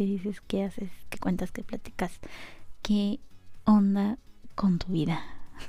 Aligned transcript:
¿Qué 0.00 0.06
dices? 0.06 0.40
¿Qué 0.40 0.64
haces? 0.64 0.90
¿Qué 1.10 1.18
cuentas? 1.18 1.52
¿Qué 1.52 1.62
platicas? 1.62 2.20
¿Qué 2.80 3.20
onda 3.66 4.16
con 4.54 4.78
tu 4.78 4.90
vida? 4.90 5.22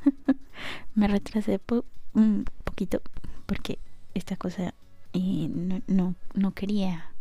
Me 0.96 1.10
retrasé 1.10 1.60
un 2.14 2.46
poquito 2.64 3.02
porque 3.46 3.78
esta 4.14 4.38
cosa 4.38 4.74
y 5.12 5.50
no, 5.50 5.82
no, 5.88 6.16
no 6.34 6.54
quería 6.54 7.12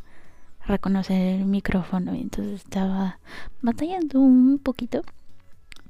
reconocer 0.65 1.21
el 1.21 1.47
micrófono 1.47 2.15
y 2.15 2.21
entonces 2.21 2.63
estaba 2.63 3.19
batallando 3.61 4.21
un 4.21 4.61
poquito 4.61 5.03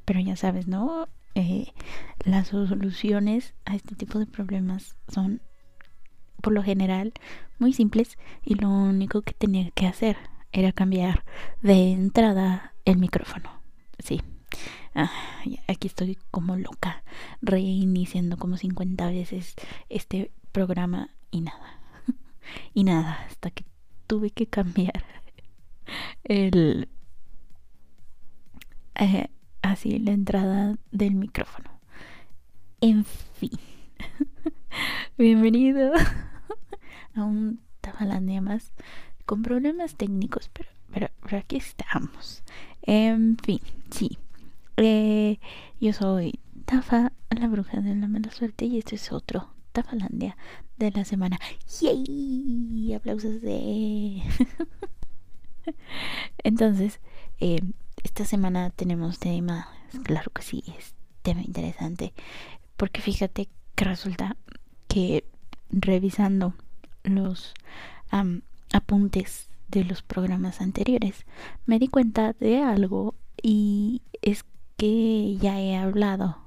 pero 0.06 0.20
ya 0.20 0.36
sabes 0.36 0.68
no 0.68 1.06
eh, 1.34 1.74
las 2.24 2.48
soluciones 2.48 3.52
a 3.66 3.76
este 3.76 3.94
tipo 3.94 4.18
de 4.18 4.24
problemas 4.24 4.96
son 5.06 5.42
por 6.40 6.54
lo 6.54 6.62
general 6.62 7.12
muy 7.58 7.74
simples 7.74 8.16
y 8.42 8.54
lo 8.54 8.70
único 8.70 9.20
que 9.20 9.34
tenía 9.34 9.70
que 9.72 9.86
hacer 9.86 10.16
era 10.52 10.72
cambiar 10.72 11.24
de 11.62 11.92
entrada 11.92 12.74
el 12.84 12.98
micrófono 12.98 13.60
sí 13.98 14.22
ah, 14.94 15.10
aquí 15.68 15.88
estoy 15.88 16.18
como 16.30 16.56
loca 16.56 17.02
reiniciando 17.40 18.36
como 18.36 18.56
50 18.56 19.10
veces 19.10 19.54
este 19.88 20.32
programa 20.52 21.10
y 21.30 21.42
nada 21.42 21.80
y 22.74 22.84
nada, 22.84 23.24
hasta 23.26 23.50
que 23.50 23.64
tuve 24.06 24.30
que 24.30 24.46
cambiar 24.46 25.04
el 26.24 26.88
eh, 28.94 29.28
así 29.62 29.98
la 29.98 30.12
entrada 30.12 30.76
del 30.90 31.14
micrófono. 31.14 31.70
En 32.80 33.04
fin. 33.04 33.50
Bienvenido 35.18 35.92
a 37.14 37.24
un 37.24 37.60
Tafalandia 37.80 38.40
más 38.40 38.72
con 39.30 39.42
problemas 39.42 39.94
técnicos, 39.94 40.50
pero, 40.52 41.08
pero, 41.22 41.38
aquí 41.38 41.54
estamos. 41.54 42.42
En 42.82 43.36
fin, 43.38 43.60
sí. 43.92 44.18
Eh, 44.76 45.38
yo 45.80 45.92
soy 45.92 46.40
Tafa, 46.64 47.12
la 47.30 47.46
bruja 47.46 47.80
de 47.80 47.94
la 47.94 48.08
mala 48.08 48.32
suerte, 48.32 48.64
y 48.64 48.78
este 48.78 48.96
es 48.96 49.12
otro 49.12 49.54
Tafalandia 49.70 50.36
de 50.78 50.90
la 50.90 51.04
semana. 51.04 51.38
¡Yay! 51.80 52.92
Aplausos 52.92 53.40
de... 53.40 54.20
Entonces, 56.42 56.98
eh, 57.38 57.60
esta 58.02 58.24
semana 58.24 58.70
tenemos 58.70 59.20
tema, 59.20 59.68
claro 60.02 60.32
que 60.32 60.42
sí, 60.42 60.64
es 60.76 60.96
tema 61.22 61.42
interesante, 61.42 62.14
porque 62.76 63.00
fíjate 63.00 63.48
que 63.76 63.84
resulta 63.84 64.36
que 64.88 65.24
revisando 65.70 66.52
los 67.04 67.54
apuntes 68.72 69.48
de 69.68 69.84
los 69.84 70.02
programas 70.02 70.60
anteriores, 70.60 71.26
me 71.66 71.78
di 71.78 71.88
cuenta 71.88 72.32
de 72.32 72.62
algo 72.62 73.14
y 73.42 74.02
es 74.22 74.44
que 74.76 75.36
ya 75.36 75.60
he 75.60 75.76
hablado 75.76 76.38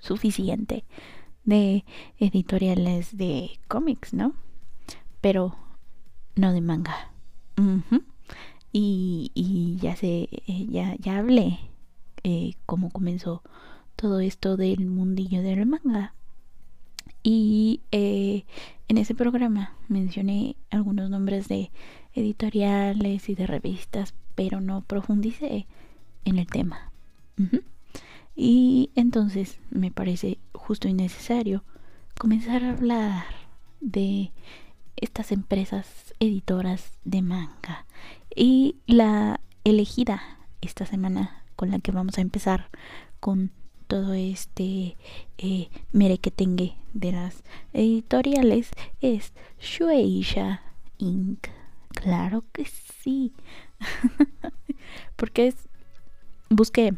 suficiente 0.00 0.84
de 1.44 1.84
editoriales 2.18 3.16
de 3.16 3.58
cómics, 3.68 4.12
¿no? 4.12 4.34
Pero 5.20 5.56
no 6.34 6.52
de 6.52 6.60
manga. 6.60 7.12
y, 8.72 9.78
ya 9.80 9.96
sé, 9.96 10.28
eh, 10.46 10.66
ya, 10.68 10.94
ya 10.98 11.18
hablé 11.18 11.58
eh, 12.22 12.52
cómo 12.66 12.90
comenzó 12.90 13.42
todo 13.96 14.20
esto 14.20 14.56
del 14.56 14.86
mundillo 14.86 15.42
del 15.42 15.66
manga. 15.66 16.14
Y 17.30 17.82
eh, 17.92 18.46
en 18.88 18.96
ese 18.96 19.14
programa 19.14 19.74
mencioné 19.86 20.56
algunos 20.70 21.10
nombres 21.10 21.46
de 21.46 21.70
editoriales 22.14 23.28
y 23.28 23.34
de 23.34 23.46
revistas, 23.46 24.14
pero 24.34 24.62
no 24.62 24.80
profundicé 24.80 25.66
en 26.24 26.38
el 26.38 26.46
tema. 26.46 26.90
Y 28.34 28.88
entonces 28.94 29.60
me 29.68 29.90
parece 29.90 30.38
justo 30.54 30.88
y 30.88 30.94
necesario 30.94 31.64
comenzar 32.18 32.64
a 32.64 32.70
hablar 32.70 33.26
de 33.82 34.32
estas 34.96 35.30
empresas 35.30 36.14
editoras 36.20 36.92
de 37.04 37.20
manga. 37.20 37.84
Y 38.34 38.76
la 38.86 39.38
elegida 39.64 40.22
esta 40.62 40.86
semana 40.86 41.44
con 41.56 41.70
la 41.72 41.78
que 41.78 41.92
vamos 41.92 42.16
a 42.16 42.22
empezar 42.22 42.70
con 43.20 43.50
todo 43.88 44.14
este 44.14 44.96
eh, 45.38 45.68
merequetengue 45.92 46.76
de 46.92 47.12
las 47.12 47.42
editoriales 47.72 48.70
es 49.00 49.32
Shueisha 49.58 50.62
Inc. 50.98 51.48
Claro 51.88 52.44
que 52.52 52.64
sí. 52.66 53.32
Porque 55.16 55.48
es 55.48 55.68
busqué 56.50 56.94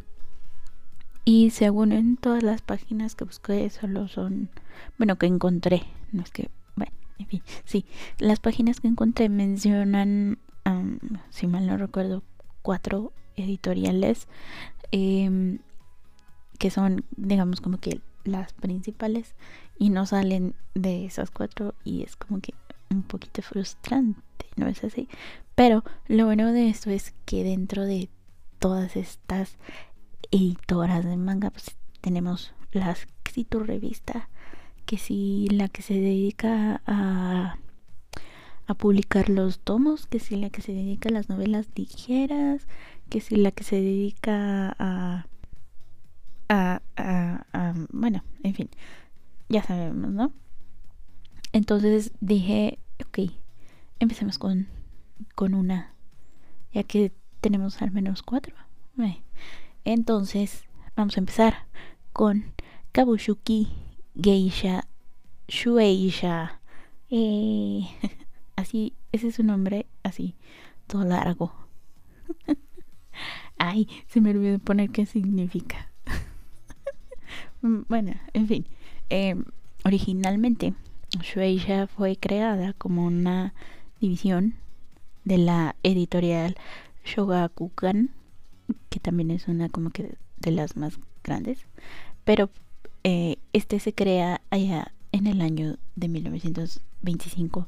y 1.24 1.50
según 1.50 1.92
en 1.92 2.16
todas 2.16 2.42
las 2.42 2.62
páginas 2.62 3.14
que 3.14 3.24
busqué, 3.24 3.68
solo 3.70 4.08
son, 4.08 4.48
bueno, 4.98 5.16
que 5.16 5.26
encontré, 5.26 5.84
no 6.12 6.22
es 6.22 6.30
que, 6.30 6.50
bueno, 6.76 6.92
en 7.18 7.26
fin, 7.26 7.42
sí, 7.64 7.84
las 8.18 8.40
páginas 8.40 8.80
que 8.80 8.88
encontré 8.88 9.28
mencionan, 9.28 10.38
si 11.28 11.46
mal 11.46 11.66
no 11.66 11.76
recuerdo, 11.76 12.22
cuatro 12.62 13.12
editoriales 13.36 14.28
em, 14.92 15.58
que 16.60 16.70
son, 16.70 17.06
digamos, 17.16 17.62
como 17.62 17.78
que 17.78 18.02
las 18.22 18.52
principales 18.52 19.34
y 19.78 19.88
no 19.88 20.04
salen 20.04 20.54
de 20.74 21.06
esas 21.06 21.30
cuatro 21.30 21.74
y 21.84 22.02
es 22.02 22.16
como 22.16 22.40
que 22.40 22.52
un 22.90 23.02
poquito 23.02 23.40
frustrante, 23.40 24.46
¿no 24.56 24.66
es 24.66 24.84
así? 24.84 25.08
Pero 25.54 25.82
lo 26.06 26.26
bueno 26.26 26.52
de 26.52 26.68
esto 26.68 26.90
es 26.90 27.14
que 27.24 27.44
dentro 27.44 27.86
de 27.86 28.10
todas 28.58 28.94
estas 28.94 29.56
editoras 30.30 31.06
de 31.06 31.16
manga, 31.16 31.48
pues 31.48 31.76
tenemos 32.02 32.52
la 32.72 32.94
tu 33.48 33.60
revista, 33.60 34.28
que 34.84 34.98
si 34.98 35.48
la 35.48 35.68
que 35.68 35.80
se 35.80 35.94
dedica 35.94 36.82
a, 36.84 37.56
a 38.66 38.74
publicar 38.74 39.30
los 39.30 39.60
tomos, 39.60 40.06
que 40.06 40.18
si 40.18 40.36
la 40.36 40.50
que 40.50 40.60
se 40.60 40.72
dedica 40.72 41.08
a 41.08 41.12
las 41.12 41.30
novelas 41.30 41.68
ligeras, 41.74 42.66
que 43.08 43.20
si 43.22 43.36
la 43.36 43.50
que 43.50 43.64
se 43.64 43.76
dedica 43.76 44.74
a, 44.78 45.26
a, 46.50 46.82
a, 46.96 47.74
bueno, 47.92 48.24
en 48.42 48.54
fin, 48.54 48.68
ya 49.48 49.62
sabemos, 49.62 50.10
¿no? 50.10 50.32
Entonces 51.52 52.12
dije, 52.20 52.78
ok, 53.06 53.30
empecemos 54.00 54.38
con, 54.38 54.66
con 55.34 55.54
una, 55.54 55.94
ya 56.72 56.82
que 56.82 57.12
tenemos 57.40 57.80
al 57.80 57.92
menos 57.92 58.22
cuatro. 58.22 58.54
Entonces, 59.84 60.64
vamos 60.94 61.16
a 61.16 61.20
empezar 61.20 61.66
con 62.12 62.52
Kabushuki 62.92 63.72
Geisha 64.14 64.86
Shueisha. 65.48 66.60
Eh, 67.08 67.88
así, 68.56 68.94
ese 69.12 69.28
es 69.28 69.36
su 69.36 69.42
nombre, 69.42 69.86
así, 70.02 70.34
todo 70.86 71.04
largo. 71.04 71.54
Ay, 73.58 73.88
se 74.06 74.20
me 74.20 74.30
olvidó 74.30 74.58
poner 74.58 74.90
qué 74.90 75.06
significa. 75.06 75.89
Bueno, 77.62 78.12
en 78.32 78.46
fin. 78.46 78.66
Em, 79.08 79.44
originalmente, 79.84 80.74
Shueisha 81.20 81.86
fue 81.86 82.16
creada 82.16 82.72
como 82.74 83.04
una 83.06 83.54
división 84.00 84.54
de 85.24 85.38
la 85.38 85.76
editorial 85.82 86.56
Shogakukan 87.04 88.10
que 88.88 89.00
también 89.00 89.30
es 89.30 89.48
una 89.48 89.68
como 89.68 89.90
que 89.90 90.16
de 90.38 90.50
las 90.50 90.76
más 90.76 90.98
grandes, 91.22 91.66
pero 92.24 92.50
eh, 93.04 93.36
este 93.52 93.80
se 93.80 93.94
crea 93.94 94.40
allá 94.50 94.92
en 95.12 95.26
el 95.26 95.40
año 95.40 95.76
de 95.96 96.08
1925, 96.08 97.66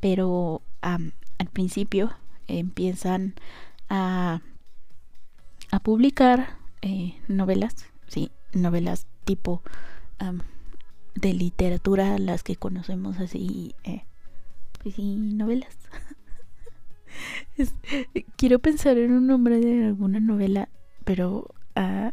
pero 0.00 0.62
al 0.80 1.48
principio 1.52 2.12
empiezan 2.46 3.34
a, 3.88 4.42
a 5.70 5.80
publicar 5.80 6.56
eh, 6.82 7.14
novelas, 7.26 7.74
sí, 8.06 8.30
novelas 8.56 9.06
tipo 9.24 9.62
de 11.14 11.32
literatura, 11.32 12.18
las 12.18 12.42
que 12.42 12.56
conocemos 12.56 13.18
así, 13.18 13.74
eh, 13.84 14.04
pues 14.82 14.94
sí, 14.94 15.16
novelas. 15.16 15.76
quiero 18.36 18.58
pensar 18.58 18.98
en 18.98 19.12
un 19.12 19.26
nombre 19.26 19.60
de 19.60 19.86
alguna 19.86 20.20
novela, 20.20 20.68
pero 21.04 21.54
ah, 21.76 22.12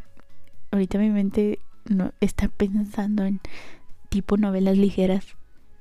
ahorita 0.71 0.97
mi 0.97 1.09
mente 1.09 1.59
no 1.85 2.13
está 2.19 2.47
pensando 2.47 3.25
en 3.25 3.39
tipo 4.09 4.37
novelas 4.37 4.77
ligeras 4.77 5.25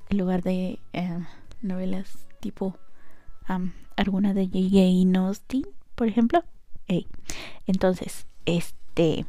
en 0.09 0.19
lugar 0.19 0.43
de 0.43 0.79
eh, 0.93 1.19
novelas 1.63 2.27
tipo 2.41 2.77
alguna 3.97 4.33
de 4.33 4.47
J.J. 4.47 5.19
Austin, 5.19 5.67
por 5.97 6.07
ejemplo. 6.07 6.45
Entonces, 7.67 8.27
este, 8.47 9.27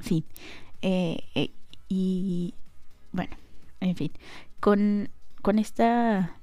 sí. 0.00 0.24
Eh, 0.82 1.24
eh, 1.34 1.50
y 1.88 2.54
bueno, 3.12 3.36
en 3.80 3.96
fin, 3.96 4.12
con, 4.60 5.10
con 5.42 5.58
esta 5.58 6.36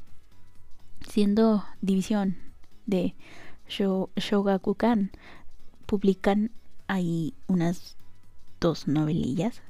siendo 1.07 1.63
división 1.81 2.37
de 2.85 3.15
Shogakukan, 3.67 5.11
publican 5.85 6.51
ahí 6.87 7.33
unas 7.47 7.97
dos 8.59 8.87
novelillas 8.87 9.61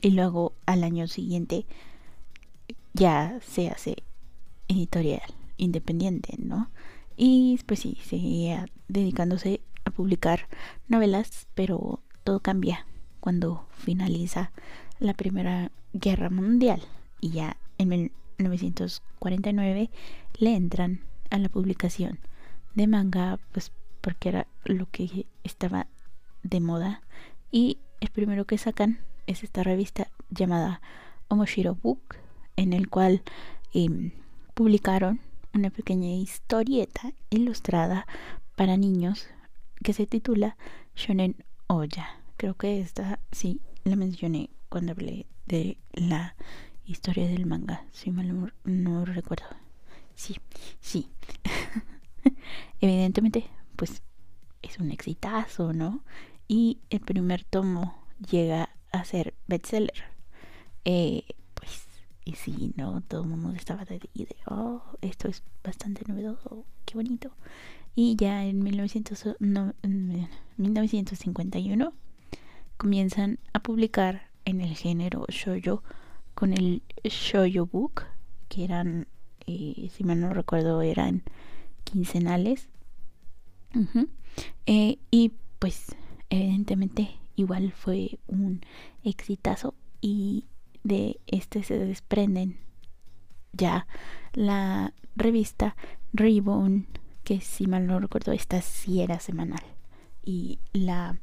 y 0.00 0.10
luego 0.10 0.54
al 0.66 0.84
año 0.84 1.08
siguiente 1.08 1.66
ya 2.94 3.38
se 3.40 3.68
hace 3.68 4.02
editorial 4.68 5.34
independiente, 5.56 6.34
¿no? 6.38 6.70
Y 7.16 7.58
pues 7.66 7.80
sí, 7.80 7.98
seguía 8.04 8.66
dedicándose 8.88 9.62
a 9.84 9.90
publicar 9.90 10.48
novelas, 10.88 11.46
pero 11.54 12.00
todo 12.24 12.40
cambia 12.40 12.86
cuando 13.26 13.66
finaliza 13.72 14.52
la 15.00 15.12
Primera 15.12 15.72
Guerra 15.92 16.30
Mundial 16.30 16.80
y 17.20 17.30
ya 17.30 17.56
en 17.76 18.12
1949 18.38 19.90
le 20.38 20.54
entran 20.54 21.00
a 21.30 21.38
la 21.38 21.48
publicación 21.48 22.20
de 22.76 22.86
manga, 22.86 23.40
pues 23.50 23.72
porque 24.00 24.28
era 24.28 24.46
lo 24.64 24.88
que 24.88 25.26
estaba 25.42 25.88
de 26.44 26.60
moda 26.60 27.02
y 27.50 27.78
el 27.98 28.10
primero 28.10 28.44
que 28.44 28.58
sacan 28.58 29.00
es 29.26 29.42
esta 29.42 29.64
revista 29.64 30.06
llamada 30.30 30.80
Omoshiro 31.26 31.74
Book 31.74 32.18
en 32.54 32.72
el 32.72 32.88
cual 32.88 33.22
em, 33.74 34.12
publicaron 34.54 35.18
una 35.52 35.70
pequeña 35.70 36.14
historieta 36.14 37.10
ilustrada 37.30 38.06
para 38.54 38.76
niños 38.76 39.26
que 39.82 39.94
se 39.94 40.06
titula 40.06 40.56
Shonen 40.94 41.44
Oya. 41.66 42.20
Creo 42.36 42.54
que 42.54 42.80
esta 42.80 43.18
sí 43.32 43.60
la 43.84 43.96
mencioné 43.96 44.50
cuando 44.68 44.92
hablé 44.92 45.26
de 45.46 45.78
la 45.94 46.36
historia 46.84 47.26
del 47.26 47.46
manga, 47.46 47.84
si 47.92 48.10
mal 48.10 48.52
no, 48.64 49.04
recuerdo. 49.04 49.46
Sí, 50.14 50.36
sí. 50.80 51.08
Evidentemente, 52.80 53.46
pues 53.76 54.02
es 54.60 54.78
un 54.78 54.90
exitazo, 54.90 55.72
¿no? 55.72 56.04
Y 56.46 56.78
el 56.90 57.00
primer 57.00 57.44
tomo 57.44 57.96
llega 58.30 58.68
a 58.92 59.04
ser 59.04 59.34
bestseller. 59.46 60.04
Eh, 60.84 61.24
pues, 61.54 61.86
y 62.24 62.34
sí, 62.34 62.74
¿no? 62.76 63.00
Todo 63.00 63.22
el 63.22 63.28
mundo 63.28 63.50
estaba 63.52 63.84
de, 63.84 63.98
de, 64.14 64.36
oh, 64.46 64.82
esto 65.00 65.28
es 65.28 65.42
bastante 65.64 66.02
novedoso, 66.06 66.66
qué 66.84 66.94
bonito. 66.94 67.30
Y 67.94 68.16
ya 68.16 68.44
en 68.44 68.62
1900, 68.62 69.36
no, 69.40 69.74
1951 70.58 71.94
comienzan 72.76 73.38
a 73.52 73.60
publicar 73.60 74.30
en 74.44 74.60
el 74.60 74.74
género 74.76 75.24
shoyo 75.28 75.82
con 76.34 76.52
el 76.52 76.82
shoyo 77.04 77.66
book, 77.66 78.04
que 78.48 78.64
eran, 78.64 79.06
eh, 79.46 79.90
si 79.92 80.04
mal 80.04 80.20
no 80.20 80.32
recuerdo, 80.34 80.82
eran 80.82 81.22
quincenales. 81.84 82.68
Eh, 84.66 84.98
y 85.10 85.32
pues 85.58 85.96
evidentemente 86.30 87.18
igual 87.36 87.72
fue 87.72 88.18
un 88.26 88.60
exitazo 89.02 89.74
y 90.00 90.44
de 90.82 91.20
este 91.26 91.62
se 91.62 91.78
desprenden 91.78 92.58
ya 93.52 93.86
la 94.32 94.94
revista 95.14 95.76
Ribbon 96.12 96.86
que 97.24 97.40
si 97.40 97.66
mal 97.66 97.86
no 97.86 97.98
recuerdo 97.98 98.32
esta 98.32 98.62
sí 98.62 99.00
era 99.00 99.20
semanal 99.20 99.62
y 100.24 100.58
la 100.72 101.18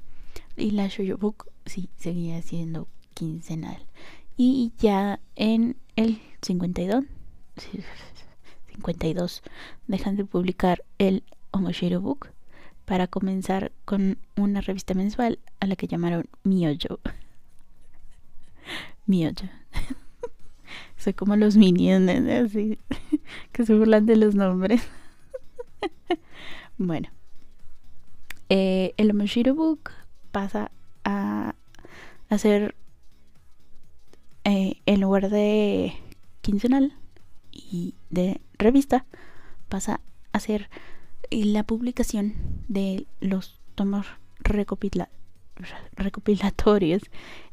y 0.55 0.71
la 0.71 0.87
Shoujo 0.87 1.17
Book 1.17 1.51
sí 1.65 1.89
seguía 1.97 2.41
siendo 2.41 2.87
quincenal 3.13 3.85
y 4.37 4.71
ya 4.77 5.19
en 5.35 5.77
el 5.95 6.21
52 6.41 7.05
52 8.67 9.43
dejan 9.87 10.15
de 10.15 10.25
publicar 10.25 10.83
el 10.97 11.23
Omoshiro 11.51 12.01
Book 12.01 12.29
para 12.85 13.07
comenzar 13.07 13.71
con 13.85 14.17
una 14.35 14.61
revista 14.61 14.93
mensual 14.93 15.39
a 15.59 15.67
la 15.67 15.75
que 15.75 15.87
llamaron 15.87 16.27
Miojo. 16.43 16.99
Miojo. 19.05 19.45
Soy 20.97 21.13
como 21.13 21.35
los 21.35 21.57
minions, 21.57 22.09
así, 22.29 22.79
que 23.51 23.65
se 23.65 23.75
burlan 23.75 24.05
de 24.05 24.15
los 24.15 24.35
nombres. 24.35 24.87
bueno, 26.77 27.09
eh, 28.49 28.93
el 28.97 29.11
Omoshiro 29.11 29.53
Book 29.53 29.91
pasa 30.33 30.71
a 31.05 31.55
hacer 32.29 32.75
eh, 34.43 34.81
en 34.85 34.99
lugar 34.99 35.29
de 35.29 35.93
quincenal 36.41 36.91
y 37.51 37.95
de 38.09 38.41
revista, 38.57 39.05
pasa 39.69 40.01
a 40.33 40.41
ser 40.41 40.69
la 41.31 41.63
publicación 41.63 42.33
de 42.67 43.07
los 43.21 43.61
tomos 43.75 44.07
recopilatorios 45.95 47.03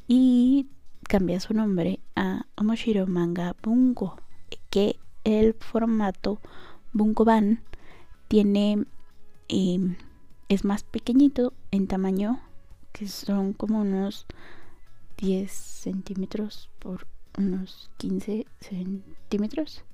y 0.09 0.67
cambia 1.05 1.39
su 1.39 1.55
nombre 1.55 2.01
a 2.17 2.47
Omoshiro 2.57 3.07
Manga 3.07 3.55
Bungo, 3.63 4.17
que 4.71 4.97
el 5.23 5.55
formato 5.55 6.41
Bunko-ban 6.93 7.63
tiene 8.27 8.85
em, 9.49 9.97
es 10.49 10.65
más 10.65 10.83
pequeñito 10.83 11.53
en 11.71 11.87
tamaño, 11.87 12.41
que 12.93 13.09
son 13.09 13.53
como 13.53 13.81
unos 13.81 14.27
10 15.19 15.51
centímetros 15.51 16.71
por 16.79 17.07
unos 17.39 17.91
15 17.99 18.47
centímetros. 18.61 19.85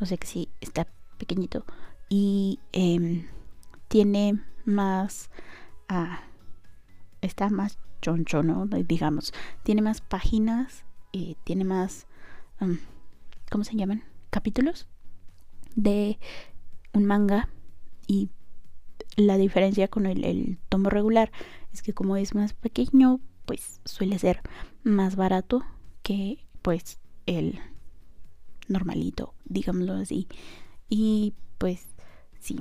O 0.00 0.06
sea 0.06 0.16
que 0.16 0.26
sí, 0.26 0.48
está 0.60 0.86
pequeñito. 1.18 1.64
Y 2.08 2.58
em, 2.72 3.26
tiene 3.88 4.42
más 4.64 5.30
ah, 5.88 6.24
está 7.20 7.48
más 7.48 7.78
choncho 8.02 8.42
no 8.42 8.66
digamos. 8.66 9.32
Tiene 9.62 9.82
más 9.82 10.00
páginas 10.00 10.84
y 11.12 11.36
tiene 11.44 11.64
más 11.64 12.06
cómo 13.50 13.64
se 13.64 13.76
llaman 13.76 14.04
capítulos 14.30 14.86
de 15.74 16.18
un 16.92 17.04
manga. 17.04 17.48
Y 18.06 18.28
la 19.16 19.38
diferencia 19.38 19.88
con 19.88 20.06
el 20.06 20.58
tomo 20.68 20.90
regular 20.90 21.30
es 21.74 21.82
que 21.82 21.92
como 21.92 22.16
es 22.16 22.34
más 22.34 22.54
pequeño 22.54 23.20
pues 23.44 23.80
suele 23.84 24.18
ser 24.18 24.40
más 24.82 25.16
barato 25.16 25.62
que 26.02 26.38
pues 26.62 26.98
el 27.26 27.58
normalito 28.68 29.34
digámoslo 29.44 29.94
así 29.94 30.26
y 30.88 31.34
pues 31.58 31.86
sí. 32.38 32.60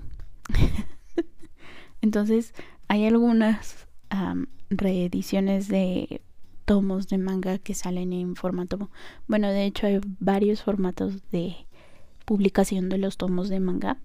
Entonces, 2.02 2.54
hay 2.88 3.06
algunas 3.06 3.88
reediciones 4.70 5.68
de 5.68 6.22
tomos 6.66 7.08
de 7.08 7.18
manga 7.18 7.58
que 7.58 7.74
salen 7.74 8.14
en 8.14 8.36
formato. 8.36 8.90
Bueno, 9.28 9.50
de 9.50 9.66
hecho, 9.66 9.88
hay 9.88 10.00
varios 10.20 10.64
formatos 10.64 11.30
de 11.32 11.56
publicación 12.26 12.90
de 12.90 12.98
los 12.98 13.18
tomos 13.18 13.50
de 13.50 13.60
manga. 13.60 14.00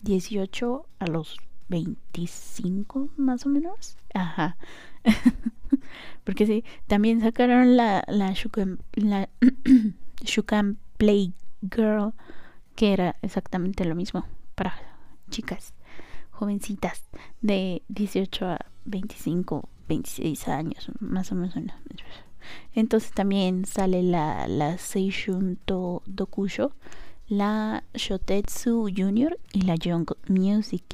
18 0.01 0.85
a 0.99 1.07
los 1.07 1.37
25 1.69 3.09
más 3.17 3.45
o 3.45 3.49
menos. 3.49 3.97
Ajá. 4.13 4.57
Porque 6.23 6.45
sí, 6.45 6.63
también 6.87 7.21
sacaron 7.21 7.77
la, 7.77 8.03
la 8.07 8.33
Shukan, 8.33 8.79
la 8.95 9.29
Play 10.97 11.33
Girl, 11.61 12.13
que 12.75 12.93
era 12.93 13.15
exactamente 13.21 13.85
lo 13.85 13.95
mismo 13.95 14.25
para 14.55 14.73
chicas 15.29 15.73
jovencitas 16.31 17.03
de 17.41 17.83
18 17.89 18.45
a 18.45 18.59
25, 18.85 19.69
26 19.87 20.47
años, 20.47 20.89
más 20.99 21.31
o 21.31 21.35
menos. 21.35 21.55
Entonces 22.73 23.11
también 23.11 23.65
sale 23.65 24.03
la, 24.03 24.47
la 24.47 24.77
Seishun 24.77 25.57
to 25.65 26.01
Dokusho, 26.05 26.71
la 27.27 27.83
Shotetsu 27.93 28.89
Junior 28.95 29.37
y 29.51 29.61
la 29.61 29.75
Young 29.75 30.09
Music. 30.27 30.85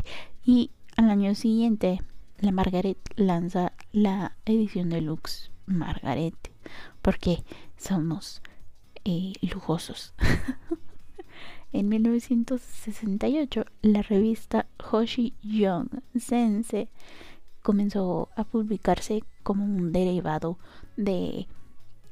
Y 0.44 0.72
al 0.98 1.10
año 1.10 1.36
siguiente 1.36 2.02
la 2.40 2.52
Margaret 2.52 2.98
lanza 3.16 3.74
la 3.92 4.36
edición 4.46 4.90
deluxe 4.90 5.52
Margaret 5.66 6.36
porque 7.02 7.44
somos 7.78 8.42
eh, 9.04 9.34
lujosos. 9.42 10.14
en 11.72 11.90
1968 11.90 13.66
la 13.82 14.02
revista 14.02 14.68
Hoshi 14.92 15.34
Young 15.42 15.90
Sense 16.18 16.90
comenzó 17.62 18.30
a 18.36 18.44
publicarse 18.44 19.24
como 19.44 19.66
un 19.66 19.92
derivado 19.92 20.58
de 20.98 21.48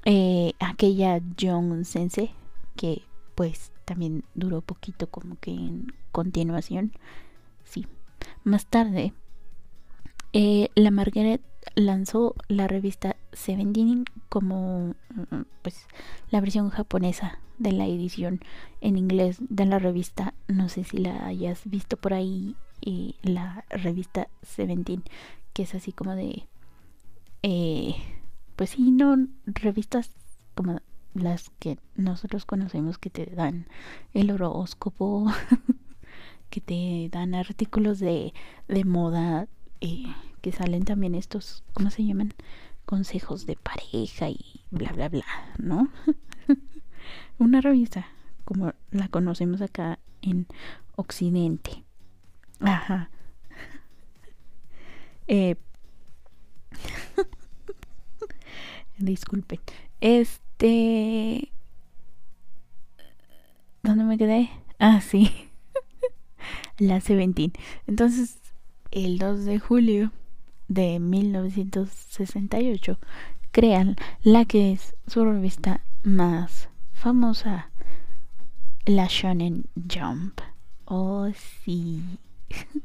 eh, 0.06 0.54
aquella 0.60 1.22
Young 1.38 1.86
Sense 1.86 2.32
que 2.76 3.04
pues 3.36 3.72
también 3.86 4.24
duró 4.36 4.62
poquito 4.62 5.08
como 5.08 5.38
que 5.40 5.52
en 5.52 5.94
continuación 6.12 6.92
sí 7.64 7.88
más 8.44 8.66
tarde 8.66 9.14
eh, 10.34 10.70
la 10.76 10.92
Margaret 10.92 11.42
lanzó 11.76 12.36
la 12.48 12.68
revista 12.68 13.16
Seventeen 13.32 14.06
como 14.30 14.96
mm, 15.10 15.42
pues 15.62 15.88
la 16.30 16.42
versión 16.42 16.70
japonesa 16.70 17.40
de 17.60 17.72
la 17.72 17.86
edición 17.86 18.42
en 18.82 18.98
inglés 18.98 19.38
de 19.40 19.66
la 19.66 19.80
revista. 19.80 20.34
No 20.48 20.70
sé 20.70 20.84
si 20.84 20.98
la 20.98 21.26
hayas 21.26 21.62
visto 21.66 21.98
por 21.98 22.14
ahí 22.14 22.56
y 22.82 23.16
la 23.22 23.66
revista 23.70 24.28
Seventeen 24.42 25.04
que 25.54 25.64
es 25.64 25.76
así 25.76 25.92
como 25.92 26.16
de 26.16 26.48
eh, 27.44 27.96
pues 28.56 28.72
sí 28.72 28.92
no 28.92 29.28
revistas 29.46 30.12
como 30.56 30.80
las 31.14 31.52
que 31.60 31.78
nosotros 31.96 32.46
conocemos 32.46 32.98
que 32.98 33.10
te 33.10 33.28
dan 33.28 33.68
el 34.14 34.32
horóscopo 34.32 35.28
que 36.50 36.60
te 36.60 37.10
dan 37.12 37.36
artículos 37.36 38.00
de, 38.00 38.34
de 38.68 38.84
moda 38.84 39.48
eh, 39.84 40.06
que 40.42 40.54
salen 40.54 40.86
también 40.86 41.14
estos, 41.14 41.62
¿cómo 41.74 41.90
se 41.90 42.06
llaman? 42.06 42.34
Consejos 42.86 43.46
de 43.46 43.58
pareja 43.58 44.30
y 44.30 44.62
bla, 44.72 44.94
bla, 44.94 45.10
bla, 45.10 45.26
¿no? 45.58 45.90
Una 47.38 47.60
revista 47.60 48.08
como 48.46 48.74
la 48.92 49.10
conocemos 49.10 49.62
acá 49.62 50.00
en 50.22 50.48
Occidente. 50.96 51.84
Ajá. 52.60 53.10
Eh, 55.28 55.56
disculpen. 58.98 59.62
Este... 60.02 61.50
¿Dónde 63.84 64.04
me 64.04 64.18
quedé? 64.18 64.50
Ah, 64.80 65.00
sí. 65.00 65.32
la 66.78 67.00
Seventeen. 67.00 67.54
Entonces, 67.88 68.43
el 68.94 69.18
2 69.18 69.46
de 69.46 69.60
julio 69.60 70.12
de 70.68 71.00
1968 71.00 73.00
crean 73.52 73.96
la 74.22 74.46
que 74.46 74.72
es 74.72 74.96
su 75.08 75.26
revista 75.26 75.84
más 76.04 76.70
famosa, 76.94 77.72
la 78.86 79.08
Shonen 79.10 79.66
Jump. 79.76 80.40
Oh, 80.86 81.28
sí. 81.64 82.20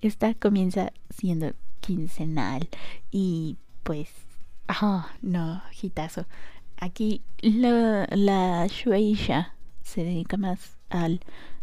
Esta 0.00 0.34
comienza 0.34 0.92
siendo 1.10 1.54
quincenal 1.80 2.68
y 3.10 3.58
pues, 3.82 4.10
oh, 4.80 5.04
no, 5.22 5.60
hitazo. 5.80 6.26
Aquí 6.76 7.22
la, 7.40 8.06
la 8.10 8.68
Shueisha 8.68 9.56
se 9.82 10.04
dedica 10.04 10.36
más 10.36 10.78
al, 10.88 11.20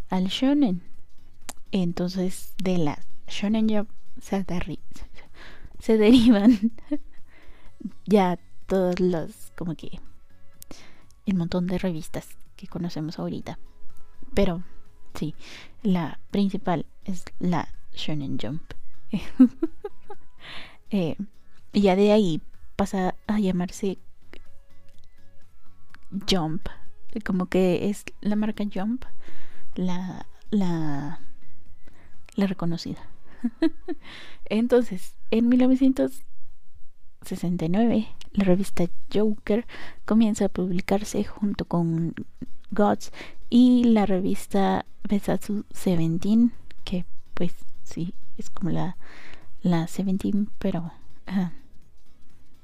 al 0.10 0.28
shonen 0.28 0.84
entonces, 1.72 2.54
de 2.62 2.78
la 2.78 3.00
Shonen 3.28 3.70
Jump 3.70 3.90
se, 4.22 5.98
derivan 5.98 6.60
ya 8.06 8.40
todos 8.68 9.00
los, 9.00 9.52
como 9.56 9.76
que, 9.76 10.00
el 11.26 11.36
montón 11.36 11.68
de 11.68 11.78
revistas 11.78 12.28
que 12.56 12.68
conocemos 12.68 13.20
ahorita. 13.20 13.60
Pero, 14.34 14.64
sí, 15.14 15.36
la 15.84 16.20
principal 16.32 16.86
es 17.06 17.26
la 17.40 17.70
Shonen 17.94 18.38
Jump. 18.40 18.62
eh, 20.92 21.16
ya 21.74 21.96
de 21.96 22.12
ahí 22.12 22.42
pasa 22.76 23.16
a 23.28 23.40
llamarse 23.40 23.98
Jump, 26.30 26.68
como 27.26 27.48
que 27.48 27.90
es 27.90 28.04
la 28.22 28.36
marca 28.36 28.64
Jump, 28.72 29.06
la, 29.76 30.26
la, 30.50 31.22
la 32.40 32.48
reconocida. 32.48 33.08
Entonces, 34.46 35.16
en 35.32 35.50
1969, 35.50 38.08
la 38.34 38.44
revista 38.44 38.86
Joker 39.14 39.66
comienza 40.06 40.46
a 40.46 40.50
publicarse 40.50 41.24
junto 41.24 41.66
con 41.66 42.16
Gods 42.72 43.12
y 43.50 43.84
la 43.86 44.06
revista 44.06 44.86
Besatsu 45.08 45.64
Seventeen, 45.72 46.52
que 46.84 47.06
pues 47.34 47.54
sí, 47.84 48.14
es 48.38 48.50
como 48.50 48.72
la, 48.72 48.98
la 49.62 49.88
Seventeen, 49.88 50.50
pero 50.60 50.92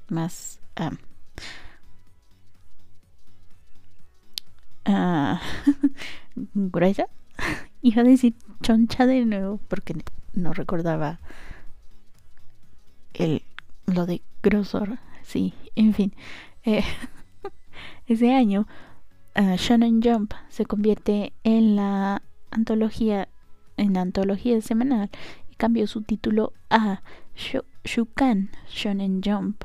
más 0.08 0.60
uh, 4.86 5.36
gruesa. 6.54 7.06
Iba 7.82 8.02
a 8.02 8.04
decir 8.04 8.34
choncha 8.62 9.06
de 9.06 9.24
nuevo 9.24 9.60
porque 9.68 9.94
no 10.32 10.52
recordaba 10.52 11.20
el, 13.14 13.42
lo 13.86 14.06
de 14.06 14.22
grosor. 14.42 14.98
Sí, 15.22 15.54
en 15.74 15.94
fin. 15.94 16.14
Eh, 16.64 16.84
ese 18.06 18.34
año, 18.34 18.66
uh, 19.36 19.56
Shonen 19.56 20.02
Jump 20.02 20.34
se 20.48 20.66
convierte 20.66 21.32
en 21.44 21.76
la 21.76 22.22
antología, 22.50 23.28
en 23.76 23.94
la 23.94 24.02
antología 24.02 24.60
semanal 24.60 25.10
y 25.50 25.56
cambió 25.56 25.86
su 25.86 26.02
título 26.02 26.52
a 26.70 27.02
Shukan 27.84 28.50
Shonen 28.68 29.20
Jump, 29.22 29.64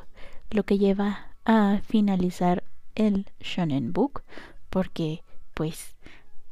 lo 0.49 0.63
que 0.63 0.77
lleva 0.77 1.27
a 1.45 1.79
finalizar 1.83 2.63
el 2.95 3.27
Shonen 3.39 3.93
Book, 3.93 4.23
porque 4.69 5.23
pues 5.53 5.95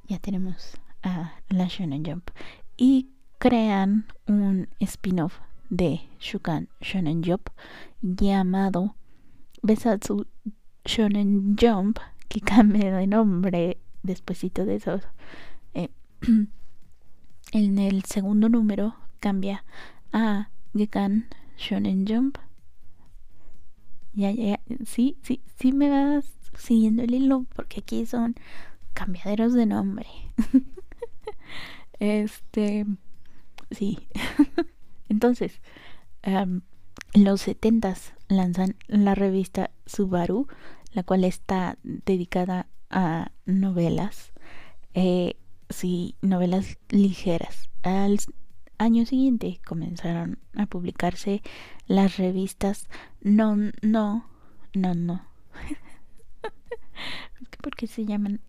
ya 0.07 0.19
tenemos 0.19 0.77
a 1.03 1.33
la 1.49 1.67
Shonen 1.67 2.03
Jump 2.05 2.29
y 2.77 3.09
crean 3.37 4.05
un 4.27 4.67
spin-off 4.79 5.39
de 5.69 6.01
Shukan 6.19 6.69
Shonen 6.81 7.23
Jump 7.23 7.49
llamado 8.01 8.95
Besatsu 9.61 10.25
Shonen 10.85 11.55
Jump 11.59 11.99
que 12.27 12.41
cambia 12.41 12.95
de 12.95 13.07
nombre 13.07 13.77
despuesito 14.03 14.65
de 14.65 14.75
eso 14.75 14.99
eh, 15.73 15.89
en 17.51 17.77
el 17.79 18.03
segundo 18.05 18.49
número 18.49 18.95
cambia 19.19 19.63
a 20.11 20.49
Gekan 20.73 21.27
Shonen 21.57 22.05
Jump 22.07 22.37
ya, 24.13 24.31
ya, 24.31 24.59
sí, 24.85 25.17
sí, 25.21 25.41
sí 25.57 25.71
me 25.71 25.89
vas 25.89 26.25
siguiendo 26.57 27.03
el 27.03 27.13
hilo 27.13 27.45
porque 27.55 27.81
aquí 27.81 28.05
son 28.05 28.35
cambiaderos 28.93 29.53
de 29.53 29.65
nombre. 29.65 30.07
este, 31.99 32.85
sí. 33.71 33.99
Entonces, 35.09 35.61
en 36.21 36.63
los 37.13 37.41
setentas 37.41 38.13
lanzan 38.27 38.75
la 38.87 39.15
revista 39.15 39.71
Subaru, 39.85 40.47
la 40.93 41.03
cual 41.03 41.23
está 41.23 41.77
dedicada 41.83 42.67
a 42.89 43.31
novelas, 43.45 44.33
eh, 44.93 45.35
sí, 45.69 46.15
novelas 46.21 46.77
ligeras. 46.89 47.69
Al 47.83 48.19
año 48.77 49.05
siguiente 49.05 49.61
comenzaron 49.65 50.39
a 50.55 50.65
publicarse 50.65 51.41
las 51.87 52.17
revistas 52.17 52.87
No, 53.21 53.55
No, 53.81 54.27
No, 54.73 54.95
No. 54.95 55.25
porque 57.61 57.87
se 57.87 58.05
llaman 58.05 58.41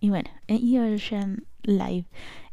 y 0.00 0.10
bueno 0.10 0.30
en 0.46 0.94
Ocean 0.94 1.44
Live 1.62 2.06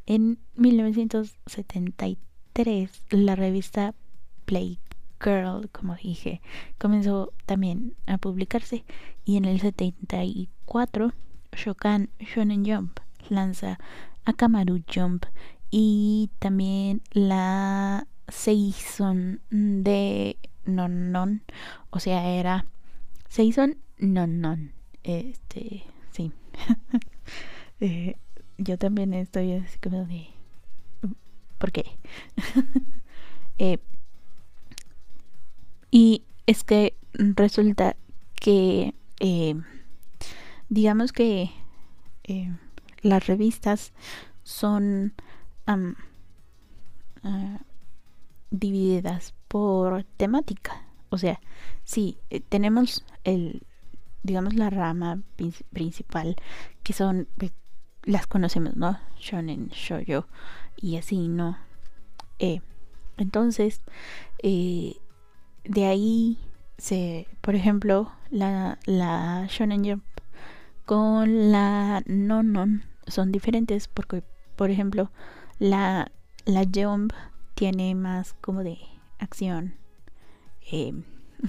en 0.05 0.39
1973 0.55 3.03
la 3.09 3.35
revista 3.35 3.93
Play 4.45 4.79
Girl 5.21 5.69
como 5.71 5.95
dije 5.95 6.41
comenzó 6.77 7.33
también 7.45 7.95
a 8.05 8.17
publicarse. 8.17 8.85
Y 9.25 9.37
en 9.37 9.45
el 9.45 9.59
74 9.59 11.13
Shokan 11.53 12.09
Shonen 12.19 12.65
Jump 12.65 12.99
lanza 13.29 13.79
Akamaru 14.25 14.83
Jump. 14.93 15.25
Y 15.71 16.29
también 16.39 17.01
la 17.11 18.07
Season 18.27 19.41
de 19.49 20.37
Non 20.65 21.11
Non 21.11 21.41
o 21.89 21.99
sea 21.99 22.29
era 22.29 22.65
Season 23.27 23.77
Non 23.97 24.41
Non 24.41 24.75
este, 25.05 25.83
sí. 26.11 26.31
eh, 27.79 28.15
yo 28.57 28.77
también 28.77 29.13
estoy 29.13 29.53
así 29.53 29.77
como 29.79 30.05
de... 30.05 30.27
¿Por 31.57 31.71
qué? 31.71 31.85
eh, 33.57 33.79
y 35.91 36.23
es 36.45 36.63
que 36.63 36.95
resulta 37.13 37.95
que, 38.35 38.93
eh, 39.19 39.55
digamos 40.69 41.11
que 41.11 41.51
eh, 42.23 42.55
las 43.01 43.27
revistas 43.27 43.93
son 44.43 45.13
uh, 45.67 45.93
divididas 48.51 49.33
por 49.47 50.03
temática. 50.03 50.83
O 51.09 51.17
sea, 51.17 51.39
sí, 51.83 52.17
tenemos 52.49 53.05
el, 53.23 53.63
digamos, 54.23 54.55
la 54.55 54.69
rama 54.69 55.21
principal, 55.71 56.35
que 56.83 56.93
son, 56.93 57.27
las 58.05 58.27
conocemos, 58.27 58.75
¿no? 58.75 58.99
Shonen, 59.19 59.67
Shoujo 59.69 60.27
y 60.77 60.97
así, 60.97 61.27
¿no? 61.27 61.57
Eh, 62.39 62.61
entonces, 63.17 63.81
eh, 64.43 64.95
de 65.63 65.85
ahí 65.85 66.37
se, 66.77 67.27
por 67.41 67.55
ejemplo, 67.55 68.11
la, 68.29 68.77
la 68.85 69.47
Shonen 69.49 69.83
Jump 69.83 70.03
con 70.85 71.51
la 71.51 72.03
non 72.05 72.83
son 73.07 73.31
diferentes 73.31 73.87
porque, 73.87 74.23
por 74.55 74.69
ejemplo, 74.69 75.11
la, 75.59 76.11
la 76.45 76.65
Jump 76.71 77.13
tiene 77.55 77.95
más 77.95 78.33
como 78.33 78.63
de 78.63 78.77
acción. 79.19 79.75
Eh, 80.71 80.93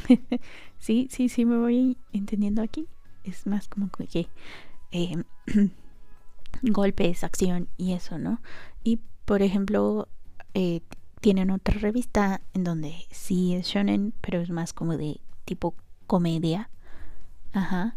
sí, 0.79 1.09
sí, 1.11 1.29
sí, 1.29 1.45
me 1.45 1.59
voy 1.59 1.97
entendiendo 2.13 2.63
aquí. 2.63 2.87
Es 3.25 3.47
más 3.47 3.69
como 3.69 3.91
que 3.91 4.29
eh, 4.93 5.25
golpes, 6.63 7.25
acción 7.25 7.69
y 7.77 7.93
eso, 7.93 8.19
¿no? 8.19 8.41
Y 8.83 9.01
por 9.25 9.43
ejemplo, 9.43 10.09
eh, 10.55 10.81
tienen 11.21 11.51
otra 11.51 11.79
revista 11.79 12.41
en 12.55 12.65
donde 12.65 12.95
sí 13.11 13.55
es 13.55 13.67
shonen, 13.67 14.15
pero 14.21 14.41
es 14.41 14.51
más 14.51 14.73
como 14.73 14.97
de 14.97 15.21
tipo 15.45 15.75
comedia. 16.07 16.71
Ajá. 17.53 17.97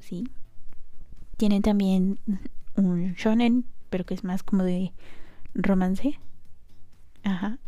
Sí. 0.00 0.28
Tienen 1.36 1.62
también 1.62 2.18
un 2.76 3.14
shonen, 3.14 3.66
pero 3.90 4.04
que 4.04 4.14
es 4.14 4.24
más 4.24 4.42
como 4.42 4.64
de 4.64 4.92
romance. 5.54 6.18
Ajá. 7.22 7.58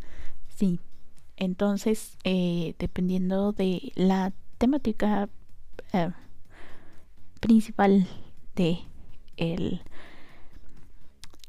Sí. 0.48 0.80
Entonces, 1.36 2.16
eh, 2.24 2.74
dependiendo 2.78 3.52
de 3.52 3.92
la 3.94 4.32
temática 4.58 5.28
eh, 5.92 6.10
principal 7.40 8.08
de 8.54 8.80
el, 9.36 9.82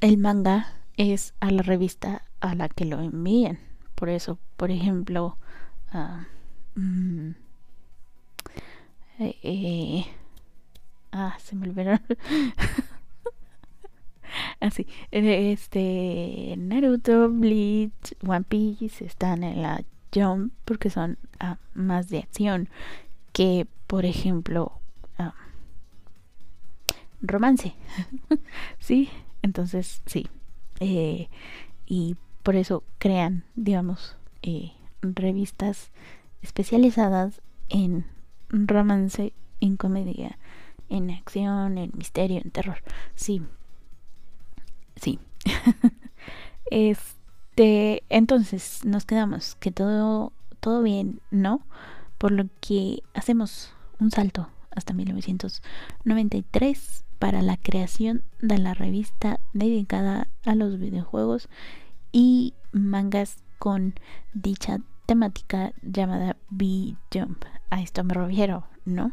el 0.02 0.17
manga, 0.17 0.73
es 0.97 1.34
a 1.39 1.52
la 1.52 1.62
revista 1.62 2.23
a 2.39 2.56
la 2.56 2.69
que 2.69 2.86
lo 2.86 3.00
envían. 3.00 3.60
Por 3.95 4.10
eso, 4.10 4.38
por 4.58 4.71
ejemplo, 4.71 5.38
ah, 5.91 6.28
mm, 6.76 7.32
eh, 9.19 10.06
ah, 11.12 11.38
se 11.39 11.56
me. 11.56 11.67
Así, 14.60 14.88
ah, 15.13 15.17
este 15.17 16.56
Naruto, 16.58 17.30
Bleach, 17.30 18.15
One 18.26 18.43
Piece 18.43 19.06
están 19.06 19.43
en 19.43 19.62
la 19.62 19.84
Jump 20.13 20.54
porque 20.65 20.89
son 20.89 21.17
ah, 21.39 21.58
más 21.73 22.10
de 22.10 22.19
acción 22.19 22.69
que, 23.34 23.67
por 23.88 24.06
ejemplo, 24.06 24.80
romance. 27.21 27.75
sí, 28.80 29.10
entonces 29.41 30.01
sí. 30.06 30.27
Eh, 30.80 31.30
y 31.86 32.15
por 32.43 32.56
eso 32.56 32.84
crean, 32.97 33.43
digamos, 33.56 34.15
eh, 34.41 34.73
revistas 35.01 35.91
especializadas 36.41 37.41
en 37.69 38.06
romance, 38.49 39.34
en 39.60 39.77
comedia, 39.77 40.38
en 40.89 41.12
acción, 41.12 41.77
en 41.77 41.91
misterio, 41.95 42.41
en 42.43 42.51
terror. 42.51 42.77
Sí, 43.15 43.41
sí. 44.95 45.19
este, 46.71 48.03
entonces 48.10 48.86
nos 48.86 49.06
quedamos 49.06 49.56
que 49.56 49.71
todo 49.71 50.34
todo 50.60 50.84
bien, 50.84 51.21
¿no? 51.32 51.62
Por 52.17 52.32
lo 52.32 52.45
que 52.62 53.03
hacemos 53.13 53.73
un 53.99 54.12
salto 54.12 54.49
hasta 54.71 54.93
1993 54.93 57.03
para 57.19 57.41
la 57.41 57.58
creación 57.58 58.23
de 58.41 58.58
la 58.58 58.73
revista 58.73 59.39
dedicada 59.53 60.27
a 60.45 60.56
los 60.56 60.80
videojuegos 60.80 61.49
y 62.12 62.53
mangas 62.71 63.43
con 63.60 63.95
dicha 64.34 64.80
temática 65.06 65.73
llamada 65.82 66.38
B-Jump. 66.49 67.45
A 67.69 67.82
esto 67.82 68.03
me 68.03 68.13
refiero, 68.13 68.67
¿no? 68.86 69.12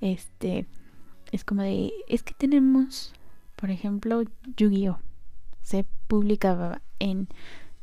Este 0.00 0.66
es 1.32 1.44
como 1.44 1.62
de 1.62 1.92
es 2.08 2.22
que 2.22 2.34
tenemos, 2.34 3.12
por 3.56 3.70
ejemplo, 3.70 4.22
Yu-Gi-Oh 4.56 4.98
se 5.62 5.84
publicaba 6.06 6.80
en 6.98 7.28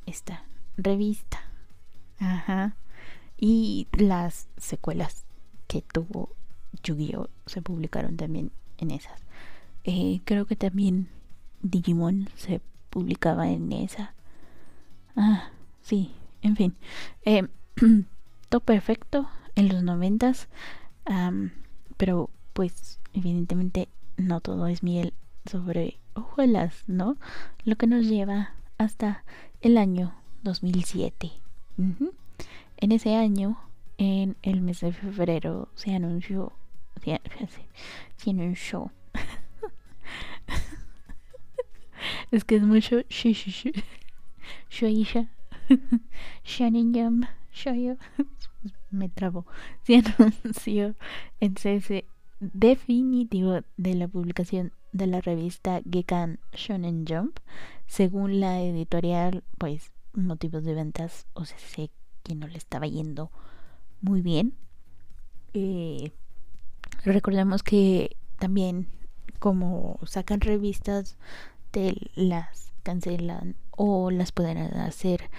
esta 0.05 0.45
revista. 0.77 1.41
Ajá. 2.19 2.77
Y 3.37 3.87
las 3.91 4.47
secuelas 4.57 5.25
que 5.67 5.81
tuvo 5.81 6.35
Yu-Gi-Oh 6.83 7.29
se 7.45 7.61
publicaron 7.61 8.15
también 8.15 8.51
en 8.77 8.91
esas. 8.91 9.23
Eh, 9.83 10.21
creo 10.25 10.45
que 10.45 10.55
también 10.55 11.09
Digimon 11.61 12.29
se 12.35 12.61
publicaba 12.89 13.49
en 13.49 13.71
esa. 13.71 14.13
Ah, 15.15 15.49
sí, 15.81 16.11
en 16.41 16.55
fin. 16.55 16.75
Eh, 17.23 17.47
todo 18.49 18.61
perfecto 18.61 19.29
en 19.55 19.69
los 19.69 19.83
noventas. 19.83 20.47
pero 21.97 22.29
pues 22.53 22.99
evidentemente 23.13 23.89
no 24.17 24.39
todo 24.39 24.67
es 24.67 24.81
miel 24.81 25.13
sobre 25.45 25.99
hojuelas, 26.13 26.83
¿no? 26.87 27.17
Lo 27.63 27.75
que 27.75 27.87
nos 27.87 28.05
lleva 28.05 28.53
hasta 28.77 29.23
el 29.61 29.77
año 29.77 30.13
2007. 30.43 31.31
En 32.77 32.91
ese 32.91 33.15
año, 33.15 33.57
en 33.97 34.35
el 34.41 34.61
mes 34.61 34.81
de 34.81 34.93
febrero, 34.93 35.69
se 35.75 35.93
anunció, 35.93 36.53
se, 37.03 37.19
se 38.17 38.29
anunció. 38.29 38.91
es 42.31 42.43
que 42.43 42.57
es 42.57 42.63
mucho 42.63 43.01
Shoisha, 43.09 43.71
Shannon 46.43 46.93
Jump, 46.93 47.25
Shoyo. 47.51 47.97
Me 48.91 49.09
trabo. 49.09 49.45
Se 49.83 49.95
anunció 49.95 50.95
el 51.39 51.57
cese 51.57 52.05
definitivo 52.39 53.61
de 53.77 53.95
la 53.95 54.07
publicación 54.07 54.73
de 54.91 55.07
la 55.07 55.21
revista 55.21 55.81
Gekan 55.89 56.39
Shonen 56.53 57.05
Jump. 57.07 57.39
Según 57.87 58.39
la 58.39 58.61
editorial, 58.61 59.43
pues 59.57 59.91
motivos 60.13 60.63
de 60.63 60.73
ventas, 60.73 61.27
o 61.33 61.45
sea, 61.45 61.57
sé 61.59 61.91
que 62.23 62.35
no 62.35 62.47
le 62.47 62.57
estaba 62.57 62.87
yendo 62.87 63.31
muy 64.01 64.21
bien. 64.21 64.53
Eh, 65.53 66.11
recordemos 67.11 67.63
que 67.63 68.17
también 68.39 68.87
como 69.39 69.99
sacan 70.05 70.41
revistas, 70.41 71.17
te 71.71 71.95
las 72.15 72.71
cancelan 72.83 73.55
o 73.71 74.11
las 74.11 74.31
pueden 74.31 74.57
hacer 74.57 75.29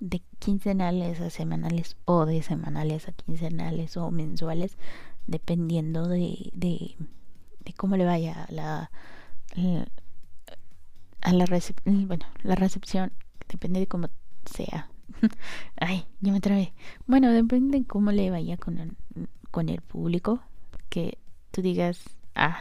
de 0.00 0.22
quincenales 0.38 1.20
a 1.20 1.30
semanales 1.30 1.96
o 2.04 2.24
de 2.24 2.42
semanales 2.42 3.08
a 3.08 3.12
quincenales 3.12 3.96
o 3.96 4.10
mensuales 4.10 4.78
dependiendo 5.26 6.08
de, 6.08 6.50
de 6.54 6.96
cómo 7.76 7.96
le 7.96 8.04
vaya 8.04 8.46
la, 8.50 8.90
a 11.20 11.32
la, 11.32 11.44
bueno, 11.84 12.26
la 12.42 12.54
recepción 12.54 13.12
depende 13.48 13.80
de 13.80 13.86
cómo 13.86 14.08
sea. 14.44 14.90
Ay 15.76 16.06
ya 16.20 16.32
me 16.32 16.40
trabé. 16.40 16.72
Bueno 17.06 17.30
depende 17.32 17.78
de 17.78 17.86
cómo 17.86 18.12
le 18.12 18.30
vaya 18.30 18.56
con 18.56 18.78
el, 18.78 18.96
con 19.50 19.68
el 19.68 19.80
público 19.80 20.42
que 20.88 21.18
tú 21.50 21.62
digas 21.62 22.16
ah 22.34 22.58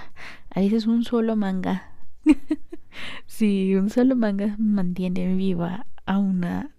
a 0.49 0.59
veces 0.59 0.87
un 0.87 1.03
solo 1.03 1.35
manga 1.35 1.91
si 3.25 3.75
un 3.75 3.89
solo 3.89 4.15
manga 4.15 4.55
mantiene 4.57 5.35
viva 5.35 5.85
a 6.05 6.17
una 6.17 6.71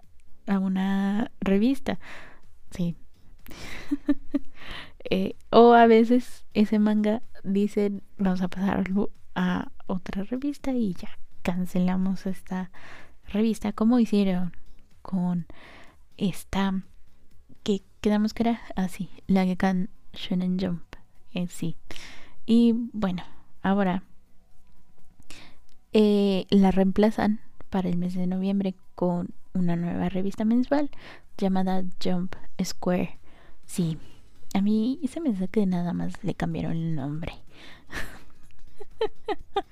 a 0.47 0.59
una 0.59 1.31
revista 1.41 1.99
sí. 2.71 2.97
Eh, 5.11 5.37
o 5.51 5.73
a 5.73 5.87
veces 5.87 6.45
ese 6.53 6.79
manga 6.79 7.23
dicen 7.43 8.03
vamos 8.19 8.43
a 8.43 8.49
pasarlo 8.49 9.11
a 9.35 9.71
otra 9.87 10.25
revista 10.25 10.73
y 10.73 10.93
ya 10.93 11.09
cancelamos 11.43 12.27
esta 12.27 12.71
revista 13.25 13.73
como 13.73 14.01
hicieron 14.01 14.53
con 15.01 15.47
esta 16.19 16.83
que 17.63 17.83
quedamos 18.03 18.35
que 18.35 18.43
era 18.43 18.61
así 18.77 19.09
la 19.27 19.47
que 19.47 19.57
Shonen 20.19 20.59
Jump 20.59 20.83
en 21.33 21.49
sí 21.49 21.77
y 22.47 22.75
bueno 22.93 23.23
ahora 23.63 24.03
eh, 25.93 26.47
la 26.51 26.71
reemplazan 26.71 27.41
para 27.71 27.89
el 27.89 27.97
mes 27.97 28.15
de 28.15 28.27
noviembre 28.27 28.75
con 28.95 29.29
una 29.55 29.77
nueva 29.77 30.09
revista 30.09 30.45
mensual 30.45 30.91
llamada 31.37 31.85
Jump 32.03 32.35
Square 32.63 33.19
sí 33.65 33.99
a 34.55 34.61
mí 34.61 34.99
se 35.09 35.21
me 35.21 35.31
hace 35.31 35.49
que 35.49 35.67
nada 35.67 35.93
más 35.93 36.25
le 36.25 36.35
cambiaron 36.35 36.73
el 36.73 36.95
nombre. 36.95 37.33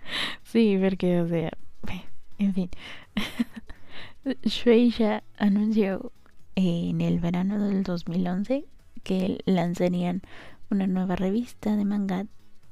sí, 0.42 0.78
porque, 0.80 1.20
o 1.20 1.28
sea, 1.28 1.50
en 2.38 2.54
fin. 2.54 2.70
Shueisha 4.42 5.22
anunció 5.38 6.12
en 6.56 7.00
el 7.00 7.20
verano 7.20 7.64
del 7.64 7.82
2011 7.82 8.66
que 9.06 9.38
lanzarían 9.44 10.20
una 10.68 10.88
nueva 10.88 11.14
revista 11.14 11.76
de 11.76 11.84
manga 11.84 12.26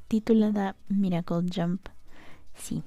titulada 0.08 0.74
Miracle 0.88 1.46
Jump. 1.54 1.86
Sí, 2.56 2.82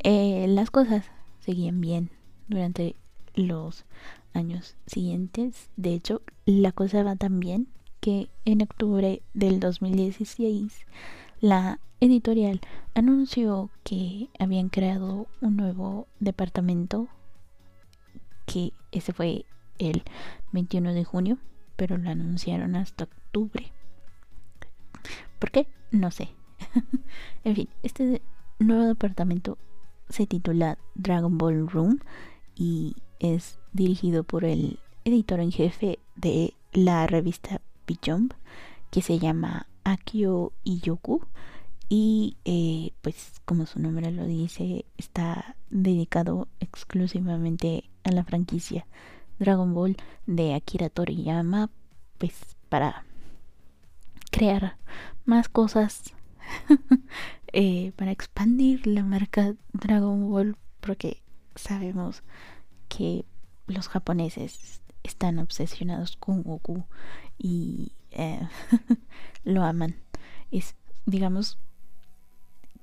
eh, 0.00 0.46
las 0.48 0.72
cosas 0.72 1.04
seguían 1.38 1.80
bien 1.80 2.10
durante 2.48 2.96
los 3.36 3.84
años 4.32 4.74
siguientes. 4.84 5.70
De 5.76 5.94
hecho, 5.94 6.22
la 6.44 6.72
cosa 6.72 7.04
va 7.04 7.14
tan 7.14 7.38
bien 7.38 7.68
que 8.00 8.30
en 8.44 8.62
octubre 8.62 9.22
del 9.32 9.60
2016 9.60 10.86
la 11.40 11.78
editorial 12.00 12.60
anunció 12.94 13.70
que 13.84 14.28
habían 14.40 14.70
creado 14.70 15.28
un 15.40 15.56
nuevo 15.56 16.08
departamento 16.18 17.06
que 18.44 18.72
ese 18.90 19.12
fue 19.12 19.44
el 19.78 20.02
21 20.50 20.94
de 20.94 21.04
junio, 21.04 21.38
pero 21.76 21.98
lo 21.98 22.10
anunciaron 22.10 22.74
hasta 22.76 23.04
octubre. 23.04 23.72
¿Por 25.38 25.50
qué? 25.50 25.68
No 25.90 26.10
sé. 26.10 26.30
en 27.44 27.54
fin, 27.54 27.68
este 27.82 28.22
nuevo 28.58 28.84
departamento 28.84 29.58
se 30.08 30.26
titula 30.26 30.78
Dragon 30.94 31.36
Ball 31.38 31.68
Room 31.68 32.00
y 32.54 32.96
es 33.18 33.58
dirigido 33.72 34.24
por 34.24 34.44
el 34.44 34.78
editor 35.04 35.40
en 35.40 35.52
jefe 35.52 35.98
de 36.16 36.54
la 36.72 37.06
revista 37.06 37.60
Jump 38.04 38.32
que 38.90 39.02
se 39.02 39.18
llama 39.18 39.66
Akio 39.84 40.52
Iyoku 40.64 41.24
y 41.88 42.36
eh, 42.44 42.92
pues 43.02 43.40
como 43.44 43.66
su 43.66 43.78
nombre 43.78 44.10
lo 44.10 44.26
dice 44.26 44.84
está 44.96 45.56
dedicado 45.70 46.48
exclusivamente 46.58 47.84
a 48.02 48.10
la 48.10 48.24
franquicia 48.24 48.86
Dragon 49.38 49.74
Ball 49.74 49.96
de 50.26 50.54
Akira 50.54 50.88
Toriyama 50.90 51.70
pues 52.18 52.34
para 52.68 53.04
crear 54.30 54.76
más 55.24 55.48
cosas 55.48 56.14
eh, 57.52 57.92
para 57.96 58.10
expandir 58.10 58.86
la 58.86 59.02
marca 59.02 59.54
Dragon 59.72 60.30
Ball 60.30 60.56
porque 60.80 61.22
sabemos 61.54 62.22
que 62.88 63.24
los 63.66 63.88
japoneses 63.88 64.80
están 65.02 65.38
obsesionados 65.38 66.16
con 66.16 66.42
Goku 66.42 66.84
y 67.38 67.92
eh, 68.10 68.40
lo 69.44 69.62
aman. 69.62 69.96
Es, 70.50 70.74
digamos, 71.04 71.58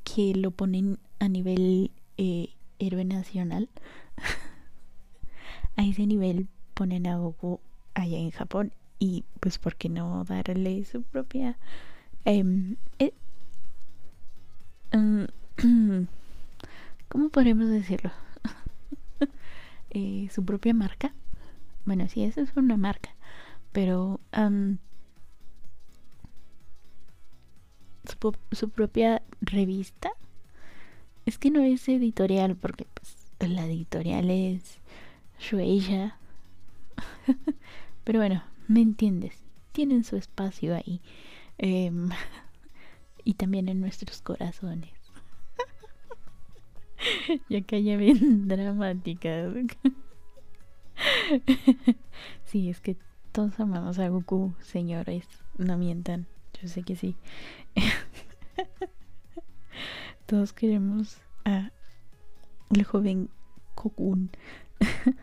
que 0.03 0.33
lo 0.35 0.51
ponen 0.51 0.99
a 1.19 1.27
nivel 1.27 1.91
eh, 2.17 2.49
héroe 2.79 3.05
nacional. 3.05 3.69
a 5.75 5.83
ese 5.83 6.05
nivel 6.05 6.47
ponen 6.73 7.07
a 7.07 7.17
Goku 7.17 7.59
allá 7.93 8.17
en 8.17 8.31
Japón 8.31 8.73
y 8.99 9.25
pues 9.39 9.57
por 9.57 9.75
qué 9.75 9.89
no 9.89 10.23
darle 10.23 10.83
su 10.85 11.03
propia 11.03 11.57
em, 12.25 12.77
eh, 12.99 13.13
mm, 14.91 15.23
¿cómo 17.09 17.29
podemos 17.29 17.67
decirlo? 17.69 18.11
su 20.31 20.43
propia 20.45 20.73
marca 20.73 21.13
bueno, 21.85 22.07
sí, 22.07 22.23
esa 22.23 22.41
es 22.41 22.55
una 22.55 22.77
marca. 22.77 23.09
Pero 23.71 24.19
su, 28.51 28.69
propia 28.69 29.21
revista. 29.41 30.11
Es 31.25 31.37
que 31.37 31.51
no 31.51 31.61
es 31.61 31.87
editorial, 31.89 32.55
porque 32.55 32.85
pues, 32.93 33.51
la 33.51 33.65
editorial 33.65 34.29
es 34.29 34.79
Shueisha. 35.39 36.17
Pero 38.03 38.19
bueno, 38.19 38.43
me 38.67 38.81
entiendes. 38.81 39.43
Tienen 39.71 40.03
su 40.03 40.15
espacio 40.15 40.75
ahí. 40.75 41.01
Em, 41.57 42.09
y 43.23 43.33
también 43.35 43.69
en 43.69 43.79
nuestros 43.79 44.21
corazones. 44.21 44.91
ya 47.49 47.61
que 47.61 47.77
haya 47.77 47.97
bien 47.97 48.47
dramática. 48.47 49.51
sí, 52.45 52.69
es 52.69 52.81
que 52.81 52.97
todos 53.31 53.59
amamos 53.59 53.99
a 53.99 54.09
Goku, 54.09 54.53
señores. 54.61 55.27
No 55.57 55.77
mientan. 55.77 56.27
Yo 56.61 56.67
sé 56.67 56.83
que 56.83 56.95
sí. 56.95 57.15
todos 60.25 60.53
queremos 60.53 61.17
a 61.45 61.71
el 62.71 62.83
joven 62.83 63.29
Kokun. 63.75 64.31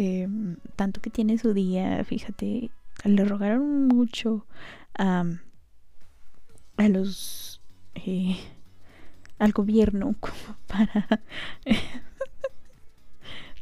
Em, 0.00 0.58
tanto 0.76 1.00
que 1.00 1.10
tiene 1.10 1.38
su 1.38 1.54
día, 1.54 2.04
fíjate, 2.04 2.70
le 3.04 3.24
rogaron 3.24 3.88
mucho 3.88 4.46
a, 4.96 5.24
los 6.76 7.60
eh, 7.96 8.36
al 9.40 9.52
gobierno 9.52 10.14
como 10.20 10.56
para 10.68 11.20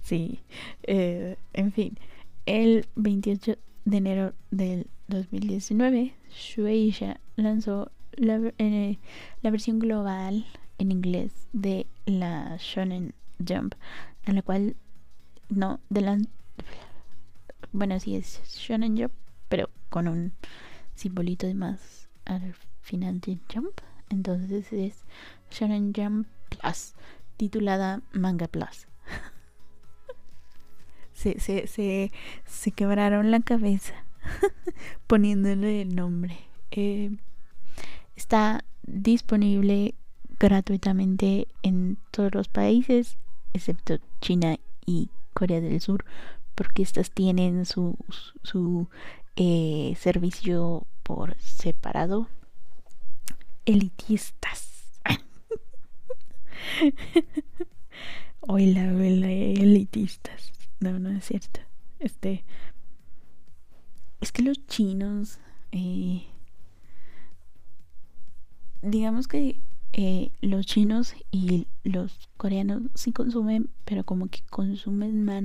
sí 0.02 0.40
eh, 0.82 1.36
en 1.54 1.72
fin 1.72 1.98
el 2.44 2.86
28 2.96 3.56
de 3.86 3.96
enero 3.96 4.34
del 4.50 4.88
2019 5.08 6.14
Shueisha 6.30 7.18
lanzó 7.36 7.90
la, 8.12 8.52
eh, 8.58 8.98
la 9.42 9.50
versión 9.50 9.78
global 9.78 10.44
en 10.78 10.92
inglés 10.92 11.48
de 11.52 11.86
la 12.04 12.56
Shonen 12.58 13.14
Jump, 13.46 13.74
en 14.26 14.34
la 14.34 14.42
cual 14.42 14.76
no, 15.48 15.80
de 15.88 16.00
la 16.02 16.18
bueno, 17.72 17.98
sí 18.00 18.16
es 18.16 18.40
Shonen 18.46 18.96
Jump, 18.96 19.12
pero 19.48 19.68
con 19.90 20.08
un 20.08 20.32
simbolito 20.94 21.46
de 21.46 21.54
más 21.54 22.08
al 22.24 22.54
final 22.80 23.20
de 23.20 23.38
Jump. 23.52 23.80
Entonces 24.08 24.72
es 24.72 25.04
Shonen 25.50 25.92
Jump 25.94 26.26
Plus, 26.48 26.94
titulada 27.36 28.00
Manga 28.12 28.48
Plus. 28.48 28.86
se, 31.12 31.38
se, 31.38 31.66
se, 31.66 32.12
se 32.46 32.70
quebraron 32.70 33.30
la 33.30 33.40
cabeza 33.40 33.94
poniéndole 35.06 35.82
el 35.82 35.94
nombre. 35.94 36.38
Eh, 36.70 37.10
está 38.14 38.64
disponible 38.84 39.94
gratuitamente 40.38 41.48
en 41.62 41.98
todos 42.10 42.34
los 42.34 42.48
países, 42.48 43.18
excepto 43.56 43.98
China 44.20 44.56
y 44.84 45.10
Corea 45.34 45.60
del 45.60 45.80
Sur, 45.80 46.04
porque 46.54 46.82
estas 46.82 47.10
tienen 47.10 47.66
su, 47.66 47.96
su 48.42 48.88
eh, 49.36 49.94
servicio 49.98 50.86
por 51.02 51.36
separado. 51.38 52.28
Elitistas. 53.64 55.00
hola, 58.40 58.92
hola, 58.94 59.30
elitistas. 59.30 60.52
No, 60.80 60.98
no 60.98 61.10
es 61.10 61.24
cierto. 61.24 61.60
Este. 61.98 62.44
Es 64.20 64.32
que 64.32 64.42
los 64.42 64.66
chinos. 64.66 65.38
Eh, 65.72 66.26
digamos 68.82 69.28
que 69.28 69.58
eh, 69.98 70.30
los 70.42 70.66
chinos 70.66 71.14
y 71.30 71.68
los 71.82 72.28
coreanos 72.36 72.82
sí 72.94 73.12
consumen, 73.12 73.70
pero 73.86 74.04
como 74.04 74.28
que 74.28 74.42
consumen 74.50 75.24
más, 75.24 75.42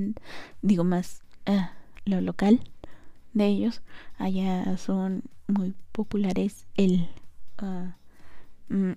digo 0.60 0.84
más 0.84 1.22
ah, 1.46 1.72
lo 2.04 2.20
local 2.20 2.60
de 3.32 3.46
ellos. 3.46 3.80
Allá 4.18 4.76
son 4.76 5.22
muy 5.48 5.74
populares 5.92 6.66
el... 6.76 7.08
Uh, 7.62 8.94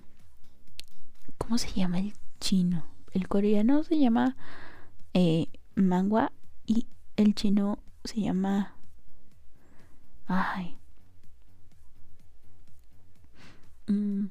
¿Cómo 1.38 1.56
se 1.56 1.72
llama 1.72 2.00
el 2.00 2.12
chino? 2.38 2.84
El 3.12 3.26
coreano 3.26 3.82
se 3.82 3.98
llama 3.98 4.36
eh, 5.14 5.48
mangua 5.74 6.32
y 6.66 6.86
el 7.16 7.34
chino 7.34 7.78
se 8.04 8.20
llama... 8.20 8.74
Ay. 10.26 10.76
Mm, 13.86 14.26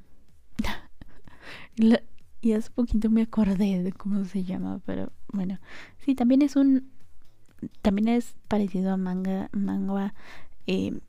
y 2.42 2.54
hace 2.54 2.70
poquito 2.72 3.10
me 3.10 3.24
acordé 3.24 3.82
de 3.84 3.92
cómo 3.92 4.26
se 4.26 4.44
llama, 4.44 4.82
pero 4.86 5.12
bueno, 5.32 5.60
sí, 6.00 6.16
también 6.16 6.42
es 6.42 6.56
un, 6.56 6.92
también 7.82 8.08
es 8.08 8.36
parecido 8.48 8.92
a 8.92 8.98
manga, 8.98 9.50
manga, 9.52 10.14
eh, 10.68 11.00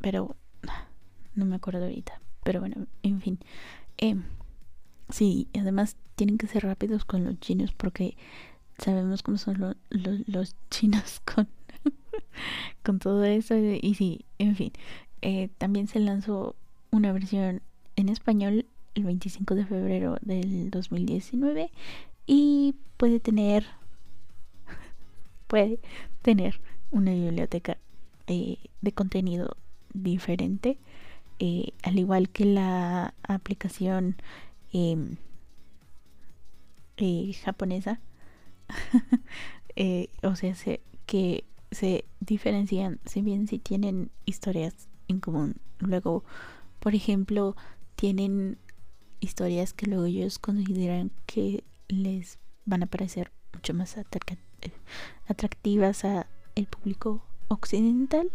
pero 0.00 0.36
no 1.34 1.44
me 1.44 1.56
acuerdo 1.56 1.84
ahorita, 1.84 2.20
pero 2.42 2.60
bueno, 2.60 2.86
en 3.02 3.20
fin, 3.20 3.38
eh, 3.98 4.16
sí, 5.10 5.48
además 5.58 5.96
tienen 6.14 6.38
que 6.38 6.46
ser 6.46 6.64
rápidos 6.64 7.04
con 7.04 7.24
los 7.24 7.38
chinos 7.40 7.72
porque 7.72 8.16
sabemos 8.78 9.22
cómo 9.22 9.38
son 9.38 9.76
los 9.90 10.56
chinos 10.70 11.20
con, 11.20 11.48
con 12.82 12.98
todo 12.98 13.24
eso. 13.24 13.56
Y 13.56 13.94
sí, 13.94 14.24
en 14.38 14.56
fin, 14.56 14.72
eh, 15.22 15.48
también 15.58 15.86
se 15.86 15.98
lanzó 16.00 16.56
una 16.90 17.12
versión 17.12 17.62
en 17.96 18.08
español 18.08 18.66
el 18.94 19.04
25 19.04 19.54
de 19.54 19.66
febrero 19.66 20.16
del 20.22 20.70
2019 20.70 21.70
y 22.26 22.74
puede 22.96 23.20
tener 23.20 23.66
puede 25.46 25.80
tener 26.22 26.60
una 26.90 27.12
biblioteca 27.12 27.78
eh, 28.26 28.58
de 28.80 28.92
contenido 28.92 29.56
diferente 29.92 30.78
eh, 31.38 31.72
al 31.82 31.98
igual 31.98 32.28
que 32.28 32.44
la 32.44 33.14
aplicación 33.22 34.16
em, 34.72 35.16
eh, 36.96 37.32
japonesa 37.44 38.00
o 40.22 40.36
sea 40.36 40.54
que 41.06 41.44
se 41.70 42.04
diferencian 42.20 43.00
si 43.04 43.20
bien 43.20 43.48
si 43.48 43.58
tienen 43.58 44.10
historias 44.24 44.88
en 45.08 45.20
común. 45.20 45.56
Luego 45.80 46.24
por 46.80 46.94
ejemplo 46.94 47.56
tienen 47.96 48.58
historias 49.24 49.72
que 49.72 49.86
luego 49.86 50.04
ellos 50.04 50.38
consideran 50.38 51.10
que 51.26 51.64
les 51.88 52.38
van 52.64 52.82
a 52.82 52.86
parecer 52.86 53.32
mucho 53.52 53.74
más 53.74 53.96
atractivas 55.26 56.04
a 56.04 56.26
el 56.54 56.66
público 56.66 57.22
occidental. 57.48 58.30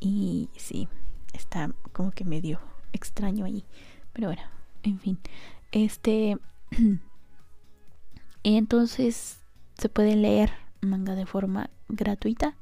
Y 0.00 0.48
sí 0.56 0.88
está 1.32 1.72
como 1.92 2.10
que 2.10 2.24
medio 2.24 2.60
extraño 2.92 3.44
ahí. 3.44 3.64
Pero 4.12 4.28
bueno 4.28 4.60
en 4.82 4.98
fin. 4.98 5.18
Este 5.72 6.38
entonces 8.42 9.40
se 9.78 9.88
puede 9.88 10.16
leer 10.16 10.52
manga 10.80 11.14
de 11.14 11.26
forma 11.26 11.70
gratuita 11.88 12.56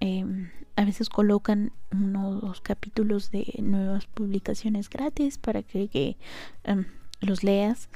em, 0.00 0.50
a 0.76 0.84
veces 0.84 1.08
colocan 1.08 1.72
uno 1.92 2.28
o 2.28 2.34
dos 2.34 2.60
capítulos 2.60 3.30
de 3.30 3.46
nuevas 3.62 4.06
publicaciones 4.06 4.88
gratis 4.90 5.38
para 5.38 5.62
que, 5.62 6.16
em, 6.64 6.86
los 7.20 7.42
leas 7.42 7.88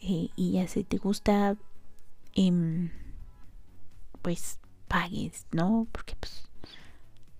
eh, 0.00 0.28
y 0.36 0.52
ya 0.52 0.68
si 0.68 0.84
te 0.84 0.98
gusta 0.98 1.56
em, 2.34 2.90
pues 4.22 4.60
pagues 4.86 5.46
no 5.52 5.86
porque 5.92 6.14
pues 6.18 6.48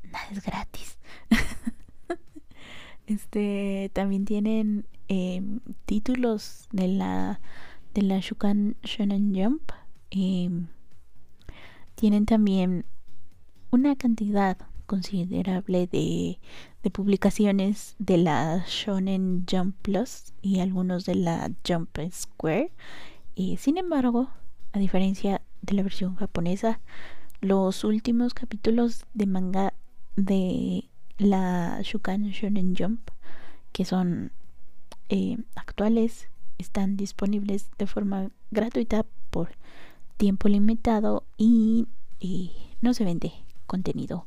nada 0.04 0.26
es 0.30 0.42
gratis. 0.42 0.98
Este 3.06 3.90
también 3.94 4.26
tienen 4.26 4.86
títulos 5.86 6.68
de 6.72 6.88
la 6.88 7.40
de 7.94 8.02
la 8.02 8.18
Shukan 8.20 8.76
Shonen 8.82 9.34
Jump 9.34 9.72
tienen 11.94 12.26
también 12.26 12.84
una 13.70 13.96
cantidad 13.96 14.56
considerable 14.86 15.86
de, 15.86 16.38
publicaciones 16.90 17.94
de 17.98 18.16
la 18.16 18.64
Shonen 18.66 19.44
Jump 19.48 19.76
Plus 19.82 20.32
y 20.40 20.60
algunos 20.60 21.04
de 21.04 21.14
la 21.14 21.50
Jump 21.66 21.98
Square. 22.10 22.72
Sin 23.58 23.76
embargo, 23.76 24.30
a 24.72 24.78
diferencia 24.78 25.42
de 25.60 25.74
la 25.74 25.82
versión 25.82 26.16
japonesa, 26.16 26.80
los 27.42 27.84
últimos 27.84 28.32
capítulos 28.32 29.04
de 29.12 29.26
manga 29.26 29.74
de 30.16 30.84
la 31.18 31.80
Shukan 31.82 32.30
Shonen 32.30 32.74
Jump, 32.74 33.10
que 33.72 33.84
son 33.84 34.32
eh, 35.10 35.36
actuales, 35.54 36.30
están 36.56 36.96
disponibles 36.96 37.68
de 37.76 37.86
forma 37.86 38.30
gratuita 38.50 39.04
por 39.30 39.50
tiempo 40.16 40.48
limitado 40.48 41.24
y 41.36 41.86
no 42.80 42.94
se 42.94 43.04
vende 43.04 43.32
contenido 43.68 44.26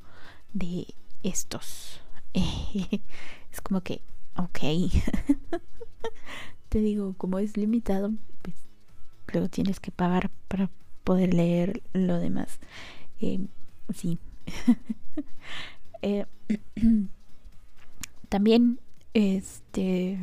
de 0.53 0.87
estos. 1.23 1.99
es 2.33 3.61
como 3.61 3.81
que, 3.81 4.01
ok. 4.37 4.59
Te 6.69 6.79
digo, 6.79 7.15
como 7.17 7.39
es 7.39 7.57
limitado, 7.57 8.13
pues 8.41 8.55
luego 9.33 9.49
tienes 9.49 9.81
que 9.81 9.91
pagar 9.91 10.31
para 10.47 10.69
poder 11.03 11.33
leer 11.33 11.83
lo 11.91 12.17
demás. 12.19 12.59
Eh, 13.19 13.39
sí. 13.93 14.17
Eh, 16.03 16.25
también, 18.29 18.79
este, 19.13 20.17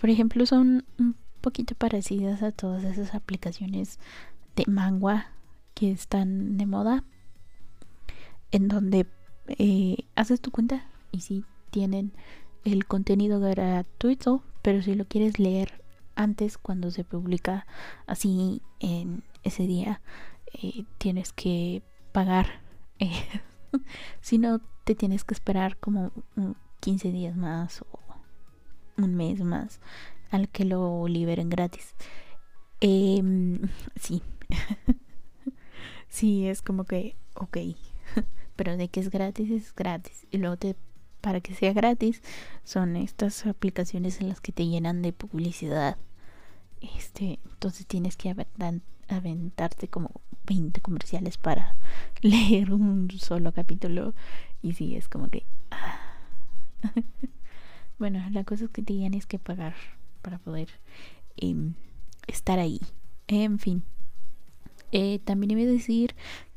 por 0.00 0.08
ejemplo, 0.08 0.46
son 0.46 0.86
un 0.98 1.16
poquito 1.42 1.74
parecidas 1.74 2.42
a 2.42 2.50
todas 2.50 2.82
esas 2.84 3.14
aplicaciones 3.14 3.98
de 4.56 4.64
manga 4.66 5.32
que 5.74 5.92
están 5.92 6.56
de 6.56 6.64
moda, 6.64 7.04
en 8.54 8.68
donde 8.68 9.08
eh, 9.48 9.96
haces 10.14 10.40
tu 10.40 10.52
cuenta 10.52 10.86
y 11.10 11.22
si 11.22 11.44
tienen 11.70 12.12
el 12.64 12.86
contenido 12.86 13.40
gratuito, 13.40 14.44
pero 14.62 14.80
si 14.80 14.94
lo 14.94 15.06
quieres 15.06 15.40
leer 15.40 15.82
antes 16.14 16.56
cuando 16.56 16.92
se 16.92 17.02
publica 17.02 17.66
así 18.06 18.62
en 18.78 19.24
ese 19.42 19.66
día, 19.66 20.00
eh, 20.52 20.84
tienes 20.98 21.32
que 21.32 21.82
pagar. 22.12 22.62
Eh, 23.00 23.10
si 24.20 24.38
no, 24.38 24.60
te 24.84 24.94
tienes 24.94 25.24
que 25.24 25.34
esperar 25.34 25.76
como 25.76 26.12
15 26.78 27.10
días 27.10 27.36
más 27.36 27.82
o 27.82 27.98
un 28.98 29.16
mes 29.16 29.40
más 29.40 29.80
al 30.30 30.48
que 30.48 30.64
lo 30.64 31.08
liberen 31.08 31.50
gratis. 31.50 31.96
Eh, 32.80 33.20
sí. 34.00 34.22
sí, 36.08 36.46
es 36.46 36.62
como 36.62 36.84
que, 36.84 37.16
ok. 37.34 37.58
Pero 38.56 38.76
de 38.76 38.88
que 38.88 39.00
es 39.00 39.10
gratis, 39.10 39.50
es 39.50 39.74
gratis. 39.74 40.26
Y 40.30 40.38
luego 40.38 40.56
te, 40.56 40.76
para 41.20 41.40
que 41.40 41.54
sea 41.54 41.72
gratis, 41.72 42.22
son 42.64 42.96
estas 42.96 43.46
aplicaciones 43.46 44.20
en 44.20 44.28
las 44.28 44.40
que 44.40 44.52
te 44.52 44.66
llenan 44.66 45.02
de 45.02 45.12
publicidad. 45.12 45.96
Este, 46.96 47.38
entonces 47.44 47.86
tienes 47.86 48.16
que 48.16 48.34
aventarte 49.08 49.88
como 49.88 50.20
20 50.46 50.80
comerciales 50.80 51.38
para 51.38 51.74
leer 52.20 52.72
un 52.72 53.10
solo 53.18 53.52
capítulo. 53.52 54.14
Y 54.62 54.74
sí, 54.74 54.96
es 54.96 55.08
como 55.08 55.28
que... 55.28 55.46
Ah. 55.70 56.00
bueno, 57.98 58.22
la 58.30 58.44
cosa 58.44 58.64
es 58.64 58.70
que 58.70 58.82
tienes 58.82 59.26
que 59.26 59.38
pagar 59.38 59.74
para 60.22 60.38
poder 60.38 60.68
em, 61.36 61.74
estar 62.26 62.58
ahí. 62.58 62.80
En 63.26 63.58
fin. 63.58 63.82
Eh, 64.92 65.18
también 65.24 65.52
iba 65.52 65.62
a 65.62 65.72
decir 65.72 66.14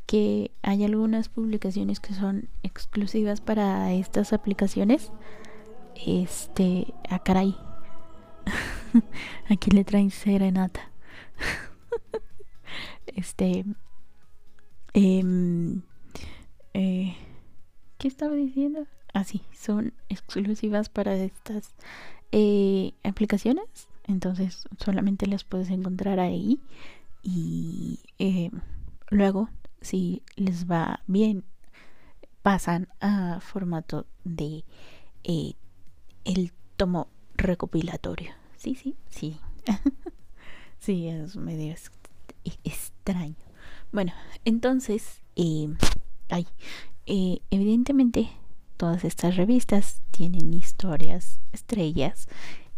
que 0.08 0.52
hay 0.63 0.84
algunas 0.86 1.30
publicaciones 1.30 2.00
que 2.00 2.13
son 2.13 2.50
exclusivas 2.63 3.41
para 3.41 3.93
estas 3.93 4.34
aplicaciones. 4.34 5.12
Este, 6.06 6.93
a 7.10 7.15
ah, 7.15 7.24
caray. 7.24 7.56
Aquí 9.50 9.70
le 9.72 9.84
traen 9.84 10.10
serenata. 10.10 10.91
este, 13.08 13.65
eh, 14.93 15.24
eh, 16.74 17.15
¿qué 17.98 18.08
estaba 18.08 18.34
diciendo? 18.36 18.88
Ah, 19.13 19.24
sí, 19.24 19.41
son 19.52 19.93
exclusivas 20.10 20.89
para 20.89 21.15
estas 21.15 21.76
eh, 22.32 22.93
aplicaciones. 23.04 23.88
Entonces 24.06 24.67
solamente 24.80 25.28
las 25.28 25.43
puedes 25.43 25.70
encontrar 25.70 26.20
ahí. 26.20 26.62
Y 27.24 28.00
eh, 28.20 28.52
luego, 29.10 29.50
si 29.82 30.24
les 30.36 30.70
va 30.70 31.02
bien, 31.08 31.44
pasan 32.42 32.88
a 33.00 33.40
formato 33.42 34.06
de 34.24 34.63
eh, 35.24 35.54
el 36.24 36.54
tomo 36.78 37.08
recopilatorio. 37.36 38.32
Sí, 38.56 38.76
sí, 38.76 38.96
sí. 39.10 39.40
sí, 40.80 41.08
es 41.08 41.36
medio 41.36 41.76
extraño. 42.63 43.36
Bueno, 43.92 44.13
entonces, 44.46 45.22
ay, 46.30 46.48
eh, 47.06 47.40
evidentemente 47.52 48.30
todas 48.78 49.04
estas 49.04 49.36
revistas 49.36 50.02
tienen 50.12 50.54
historias 50.54 51.40
estrellas, 51.52 52.28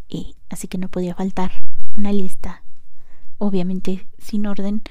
eh, 0.09 0.33
así 0.49 0.67
que 0.67 0.77
no 0.77 0.89
podía 0.89 1.15
faltar 1.15 1.51
una 1.97 2.11
lista, 2.11 2.63
obviamente 3.37 4.07
sin 4.17 4.47
orden, 4.47 4.81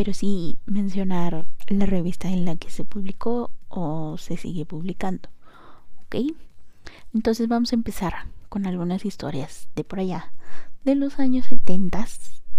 pero 0.00 0.14
sí 0.14 0.56
mencionar 0.64 1.46
la 1.66 1.84
revista 1.84 2.30
en 2.30 2.46
la 2.46 2.56
que 2.56 2.70
se 2.70 2.86
publicó 2.86 3.50
o 3.68 4.16
se 4.16 4.38
sigue 4.38 4.64
publicando. 4.64 5.28
¿Ok? 6.00 6.34
Entonces 7.12 7.48
vamos 7.48 7.72
a 7.72 7.76
empezar 7.76 8.14
con 8.48 8.64
algunas 8.64 9.04
historias 9.04 9.68
de 9.76 9.84
por 9.84 10.00
allá, 10.00 10.32
de 10.84 10.94
los 10.94 11.18
años 11.18 11.44
70 11.44 12.06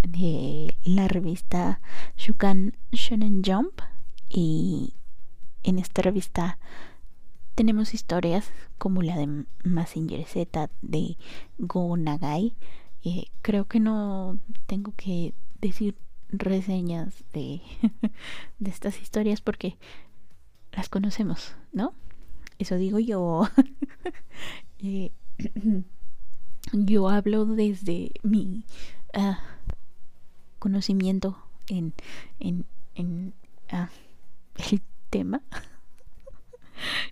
de 0.08 0.78
la 0.84 1.08
revista 1.08 1.82
Shukan 2.16 2.78
Shonen 2.92 3.42
Jump 3.44 3.82
y 4.30 4.94
en 5.64 5.80
esta 5.80 6.04
revista 6.04 6.60
tenemos 7.56 7.96
historias 7.96 8.52
como 8.78 9.02
la 9.02 9.18
de 9.18 9.46
Massinger 9.64 10.24
Z 10.28 10.70
de 10.84 11.18
Go 11.58 11.98
Nagai. 11.98 12.54
Eh, 13.04 13.32
creo 13.42 13.66
que 13.66 13.80
no 13.80 14.38
tengo 14.68 14.94
que 14.96 15.34
decir 15.60 15.96
reseñas 16.32 17.14
de, 17.34 17.62
de 18.60 18.70
estas 18.70 19.02
historias 19.02 19.42
porque 19.42 19.78
las 20.74 20.90
conocemos, 20.90 21.54
¿no? 21.74 21.94
Eso 22.60 22.76
digo 22.76 23.00
yo. 23.00 23.50
eh, 24.80 25.12
yo 26.74 27.10
hablo 27.10 27.46
desde 27.46 28.12
mi 28.24 28.66
uh, 29.18 29.34
conocimiento 30.60 31.38
en, 31.68 31.94
en, 32.40 32.66
en 32.96 33.34
uh, 33.74 33.88
el 34.72 34.82
tema, 35.10 35.42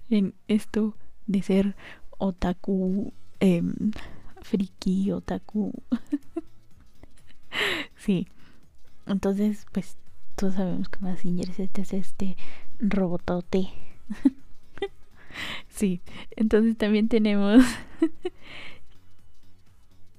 en 0.09 0.33
esto 0.47 0.95
de 1.27 1.41
ser 1.41 1.75
otaku, 2.17 3.13
eh, 3.39 3.61
friki, 4.41 5.11
otaku. 5.11 5.73
sí, 7.97 8.27
entonces, 9.09 9.65
pues 9.71 9.97
todos 10.35 10.55
sabemos 10.55 10.87
que 10.87 10.99
Massinger 10.99 11.49
este 11.57 11.81
es 11.81 11.93
este 11.93 12.37
robotote. 12.79 13.69
sí, 15.67 16.01
entonces 16.35 16.77
también 16.77 17.09
tenemos 17.09 17.63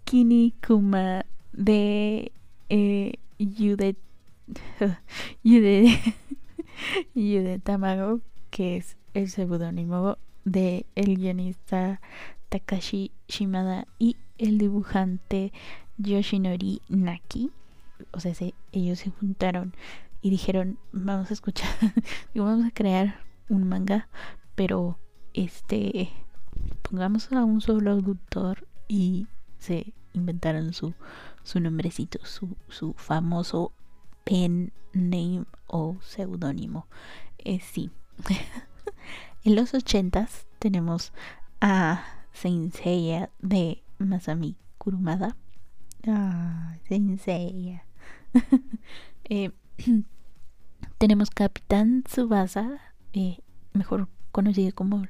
Kinikuma 0.04 1.24
de 1.52 2.32
eh, 2.68 3.14
Yude, 3.38 3.96
Yude, 5.44 5.98
Yude 7.14 7.58
Tamago, 7.60 8.20
que 8.50 8.76
es 8.76 8.96
el 9.14 9.30
seudónimo 9.30 10.18
de 10.44 10.84
el 10.96 11.16
guionista 11.16 12.00
Takashi 12.48 13.12
Shimada 13.28 13.86
y 13.98 14.16
el 14.38 14.58
dibujante 14.58 15.52
Yoshinori 15.98 16.82
Naki. 16.88 17.50
O 18.12 18.20
sea, 18.20 18.32
ellos 18.72 18.98
se 18.98 19.10
juntaron 19.10 19.74
y 20.22 20.30
dijeron, 20.30 20.78
vamos 20.92 21.30
a 21.30 21.34
escuchar, 21.34 21.70
y 22.34 22.38
vamos 22.40 22.66
a 22.66 22.70
crear 22.70 23.20
un 23.48 23.68
manga, 23.68 24.08
pero 24.54 24.98
este 25.32 26.10
pongamos 26.82 27.32
a 27.32 27.44
un 27.44 27.60
solo 27.60 27.92
autor 27.92 28.66
y 28.88 29.26
se 29.58 29.94
inventaron 30.12 30.72
su, 30.72 30.94
su 31.42 31.60
nombrecito, 31.60 32.18
su, 32.24 32.56
su 32.68 32.94
famoso 32.94 33.72
pen 34.24 34.72
name 34.92 35.44
o 35.66 35.96
seudónimo. 36.00 36.86
Eh, 37.38 37.60
sí. 37.60 37.90
en 39.44 39.54
los 39.54 39.74
ochentas 39.74 40.46
tenemos 40.58 41.12
a 41.60 42.04
Seiya 42.32 43.30
de 43.40 43.82
Masami 43.98 44.56
Kurumada. 44.78 45.36
Ah, 46.06 46.76
Seiya. 46.88 47.84
eh, 49.24 49.50
tenemos 50.98 51.30
Capitán 51.30 52.02
Tsubasa, 52.02 52.80
eh, 53.12 53.38
mejor 53.72 54.08
conocido 54.32 54.74
como 54.74 55.04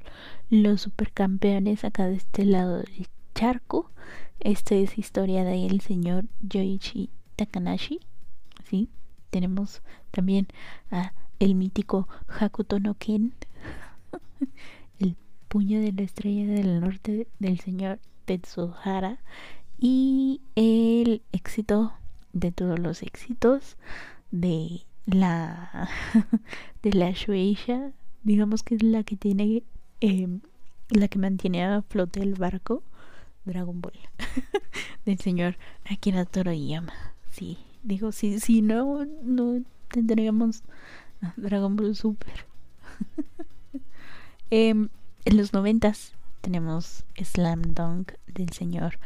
los 0.48 0.82
supercampeones 0.82 1.84
acá 1.84 2.06
de 2.06 2.16
este 2.16 2.44
lado 2.44 2.78
del 2.78 3.08
charco. 3.34 3.90
Esta 4.40 4.74
es 4.74 4.98
historia 4.98 5.44
del 5.44 5.80
señor 5.80 6.24
Yoichi 6.40 7.10
Takanashi. 7.36 8.00
¿sí? 8.68 8.88
Tenemos 9.30 9.82
también 10.10 10.48
a 10.90 11.12
el 11.38 11.54
mítico 11.54 12.08
Hakuto 12.28 12.80
no 12.80 12.94
Ken, 12.94 13.34
el 14.98 15.16
puño 15.48 15.80
de 15.80 15.92
la 15.92 16.02
estrella 16.02 16.46
del 16.46 16.80
norte 16.80 17.28
del 17.38 17.60
señor 17.60 17.98
Tetsuhara 18.26 19.18
y 19.78 20.42
el 20.54 21.22
éxito 21.32 21.94
de 22.32 22.52
todos 22.52 22.78
los 22.78 23.02
éxitos 23.02 23.76
de 24.30 24.82
la 25.06 25.88
de 26.82 26.92
la 26.92 27.10
Shueisha 27.10 27.92
digamos 28.22 28.62
que 28.62 28.76
es 28.76 28.82
la 28.82 29.02
que 29.02 29.16
tiene 29.16 29.62
em, 30.00 30.40
la 30.90 31.08
que 31.08 31.18
mantiene 31.18 31.64
a 31.64 31.82
flote 31.82 32.20
el 32.20 32.34
barco 32.34 32.82
Dragon 33.44 33.80
Ball 33.80 33.98
del 35.04 35.18
señor 35.18 35.56
Akira 35.84 36.24
Toriyama. 36.24 36.92
Sí 37.30 37.58
digo 37.82 38.12
si 38.12 38.40
si 38.40 38.62
no 38.62 39.04
no 39.22 39.62
tendríamos 39.88 40.62
Dragon 41.36 41.76
Ball 41.76 41.96
Super. 41.96 42.46
Em, 44.52 44.88
en 45.24 45.36
los 45.36 45.52
noventas 45.52 46.14
tenemos 46.40 47.04
Slam 47.16 47.62
Dunk 47.62 48.14
del 48.26 48.50
señor 48.50 48.98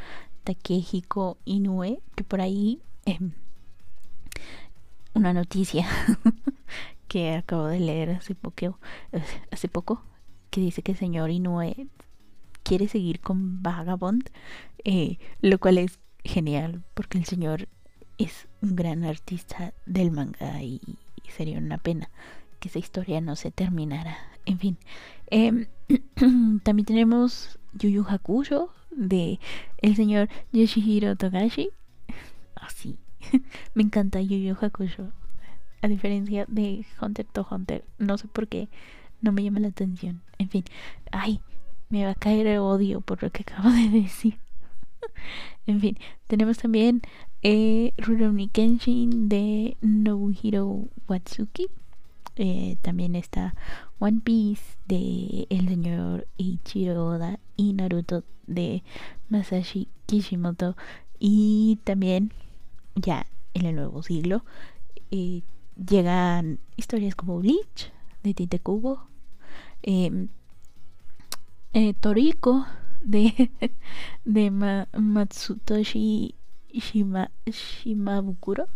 Takehiko 0.45 1.37
Inoue, 1.45 2.01
que 2.15 2.25
por 2.25 2.41
ahí 2.41 2.81
em, 3.07 3.33
una 5.15 5.33
noticia 5.33 5.87
que 7.09 7.35
acabo 7.35 7.67
de 7.67 7.81
leer 7.81 8.11
hace 8.11 8.35
poco, 8.35 8.79
hace 9.51 9.69
poco 9.69 10.03
que 10.51 10.61
dice 10.61 10.83
que 10.83 10.93
el 10.93 10.99
señor 10.99 11.31
Inoue 11.31 11.89
quiere 12.63 12.89
seguir 12.89 13.21
con 13.21 13.63
Vagabond, 13.63 14.31
eh, 14.85 15.19
lo 15.41 15.59
cual 15.59 15.79
es 15.79 16.01
genial 16.25 16.83
porque 16.95 17.19
el 17.19 17.25
señor 17.27 17.69
es 18.19 18.49
un 18.63 18.75
gran 18.75 19.05
artista 19.05 19.75
del 19.87 20.11
manga 20.11 20.63
y, 20.63 20.81
sería 21.29 21.59
una 21.59 21.79
pena 21.79 22.11
que 22.61 22.69
esa 22.69 22.79
historia 22.79 23.21
no 23.21 23.35
se 23.35 23.51
terminara. 23.51 24.17
En 24.47 24.59
fin, 24.59 24.79
em, 25.27 25.67
también 26.63 26.87
tenemos 26.87 27.59
Yu 27.73 27.89
Yu 27.89 28.05
Hakusho 28.09 28.73
de 28.91 29.41
el 29.79 29.97
señor 29.97 30.29
Yoshihiro 30.53 31.17
Togashi. 31.17 31.71
Así, 32.57 32.99
me 33.75 33.83
encanta 33.83 34.21
Yu 34.21 34.37
Yu 34.37 34.57
Hakusho. 34.61 35.13
A 35.83 35.89
diferencia 35.89 36.47
de 36.49 36.87
Hunter 37.01 37.27
to 37.27 37.47
Hunter, 37.51 37.85
no 37.99 38.17
sé 38.17 38.27
por 38.29 38.49
qué 38.49 38.69
no 39.21 39.33
me 39.33 39.43
llama 39.43 39.61
la 39.61 39.69
atención. 39.69 40.23
En 40.39 40.49
fin, 40.49 40.65
ay, 41.13 41.41
me 41.89 42.05
va 42.05 42.13
a 42.13 42.15
caer 42.15 42.47
el 42.47 42.59
odio 42.59 43.01
por 43.01 43.23
lo 43.23 43.31
que 43.31 43.43
acabo 43.43 43.71
de 43.71 43.89
decir. 44.03 44.39
en 45.67 45.81
fin, 45.81 45.99
tenemos 46.27 46.59
también 46.59 47.03
eh, 47.43 47.93
Rurouni 47.99 48.49
Kenshin 48.49 49.29
de 49.29 49.77
Nobuhiro 49.81 50.89
Watsuki. 51.09 51.67
Eh, 52.37 52.77
también 52.83 53.15
está 53.15 53.55
One 54.01 54.21
Piece 54.25 54.77
de 54.89 55.47
el 55.51 55.69
señor 55.69 56.27
Ichiro 56.37 57.07
Oda 57.07 57.39
y 57.57 57.75
Naruto 57.75 58.25
de 58.47 58.83
Masashi 59.29 59.89
Kishimoto. 60.07 60.77
Y 61.19 61.79
también, 61.85 62.33
ya 62.95 63.27
en 63.55 63.67
el 63.67 63.77
nuevo 63.77 64.03
siglo, 64.03 64.45
eh, 65.11 65.43
llegan 65.77 66.59
historias 66.77 67.15
como 67.15 67.39
Bleach 67.39 67.93
de 68.23 68.35
Tite 68.35 68.59
Kubo. 68.59 69.07
Em, 69.83 70.29
eh, 71.73 71.95
Toriko 71.95 72.67
de, 73.03 73.51
de 74.25 74.51
Matsutoshi 74.51 76.35
Shima, 76.73 77.31
Shimabukuro, 77.47 78.69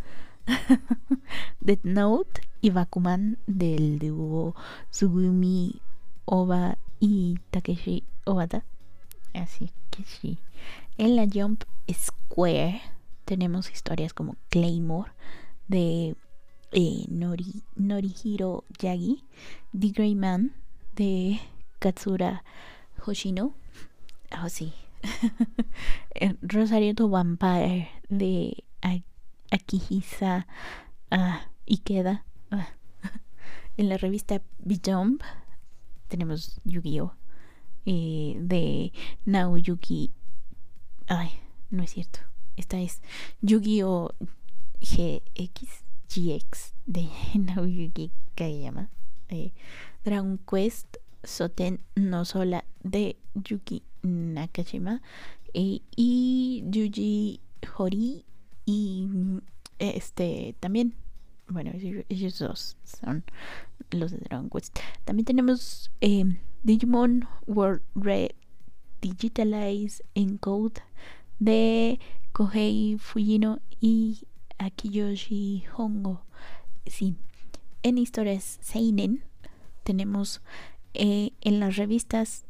Death 1.61 1.85
Note 1.85 2.43
y 2.61 2.71
Bakuman 2.71 3.39
del 3.47 3.99
dúo 3.99 4.55
Sugumi 4.91 5.81
Oba 6.25 6.79
y 7.01 7.39
Takeshi 7.51 8.05
Obata. 8.25 8.65
Así 9.35 9.71
que 9.91 10.05
sí. 10.05 10.39
En 10.97 11.17
la 11.17 11.27
Jump 11.33 11.65
Square 11.93 12.81
tenemos 13.29 13.71
historias 13.71 14.15
como 14.15 14.37
Claymore 14.49 15.11
de 15.69 16.17
eh, 16.73 17.05
Nori, 17.11 17.63
Norihiro 17.77 18.65
Yagi, 18.79 19.23
The 19.79 19.89
Grey 19.89 20.15
Man 20.15 20.55
de 20.97 21.39
Katsura 21.79 22.43
Hoshino. 23.05 23.53
Oh, 24.33 24.49
sí. 24.49 24.73
Rosario 26.41 26.95
to 26.95 27.11
Vampire 27.11 27.91
de 28.09 28.65
Akihisa 29.51 30.47
uh, 31.13 31.37
Ikeda. 31.67 32.25
Ah, 32.51 32.69
en 33.77 33.91
la 33.91 33.99
revista 33.99 34.41
Jump 34.87 35.23
tenemos 36.09 36.63
Yu-Gi-Oh! 36.65 37.13
Eh, 37.85 38.37
de 38.41 38.91
Naoyuki. 39.27 40.13
Ay, 41.09 41.31
no 41.71 41.83
es 41.83 41.91
cierto. 41.91 42.21
Esta 42.59 42.81
es 42.81 43.01
Yu-Gi-Oh! 43.41 44.11
GX, 44.81 45.85
GX 46.09 46.75
de 46.87 47.09
Naoyuki 47.35 48.11
Kageyama. 48.35 48.91
Eh, 49.29 49.53
Dragon 50.05 50.39
Quest 50.39 50.97
Soten 51.23 51.81
no 51.95 52.25
Sola 52.25 52.65
de 52.83 53.17
Yuki 53.35 53.83
Nakashima 54.03 55.03
eh, 55.53 55.81
y 55.97 56.65
Yuji 56.67 57.41
Hori 57.77 58.25
y 58.65 59.09
este 59.79 60.55
también 60.61 60.95
bueno 61.49 61.73
ellos 62.09 62.39
dos 62.39 62.77
son 62.85 63.25
los 63.91 64.13
de 64.13 64.19
Dragon 64.19 64.49
Quest 64.49 64.79
también 65.05 65.27
tenemos 65.27 65.91
eh, 66.01 66.25
Digimon 66.63 67.29
World 67.47 67.83
Red 67.95 68.31
Digitalize 69.03 70.03
Encode 70.15 70.81
de 71.39 71.99
Kohei 72.33 72.97
Fujino 72.99 73.61
y 73.81 74.27
Akiyoshi 74.59 75.65
Hongo. 75.77 76.23
Sí. 76.87 77.15
En 77.83 77.99
historias 77.99 78.59
Seinen 78.61 79.25
tenemos 79.85 80.43
eh, 80.95 81.31
en 81.41 81.61
las 81.61 81.77
revistas 81.77 82.45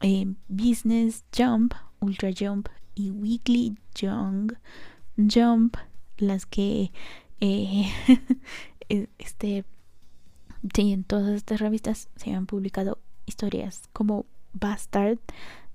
eh, 0.00 0.26
Business 0.48 1.24
Jump, 1.36 1.74
Ultra 2.00 2.30
Jump 2.36 2.68
y 2.94 3.10
Weekly 3.10 3.76
Jump, 3.98 4.52
Jump 5.16 5.76
las 6.16 6.46
que 6.46 6.92
eh, 7.40 7.86
este 9.18 9.64
en 10.76 11.04
todas 11.04 11.34
estas 11.34 11.60
revistas 11.60 12.08
se 12.16 12.32
han 12.32 12.46
publicado 12.46 12.98
historias 13.26 13.82
como 13.92 14.26
Bastard 14.52 15.18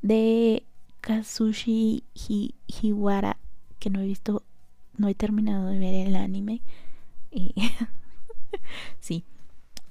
de 0.01 0.65
Kazushi 1.03 2.03
Hiwara 2.67 3.37
que 3.79 3.89
no 3.89 3.99
he 3.99 4.07
visto 4.07 4.43
no 4.97 5.07
he 5.09 5.15
terminado 5.15 5.67
de 5.67 5.79
ver 5.79 6.07
el 6.07 6.15
anime 6.15 6.61
sí 8.99 9.25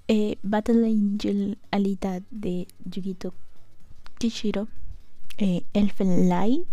eh, 0.09 0.39
Battle 0.43 0.87
Angel 0.87 1.59
Alita 1.71 2.21
de 2.31 2.67
Yugito 2.85 3.35
Kishiro, 4.23 4.69
eh, 5.39 5.65
Elfen 5.73 6.29
Light, 6.29 6.69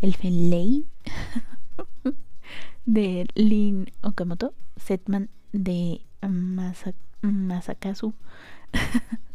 Elfen 0.00 0.50
Lane 0.50 0.84
de 2.86 3.26
Lin 3.34 3.90
Okamoto, 4.02 4.54
Setman 4.76 5.30
de 5.52 6.02
Masakazu. 7.22 8.14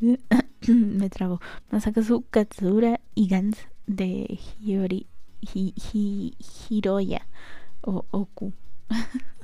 Me 0.68 1.10
trabo. 1.10 1.40
Masakazu 1.70 2.24
Katsura 2.30 3.00
y 3.14 3.28
Gans 3.28 3.58
de 3.86 4.38
Hiyori 4.60 5.06
Hiroya 6.68 7.26
o 7.82 8.04
Oku. 8.10 8.52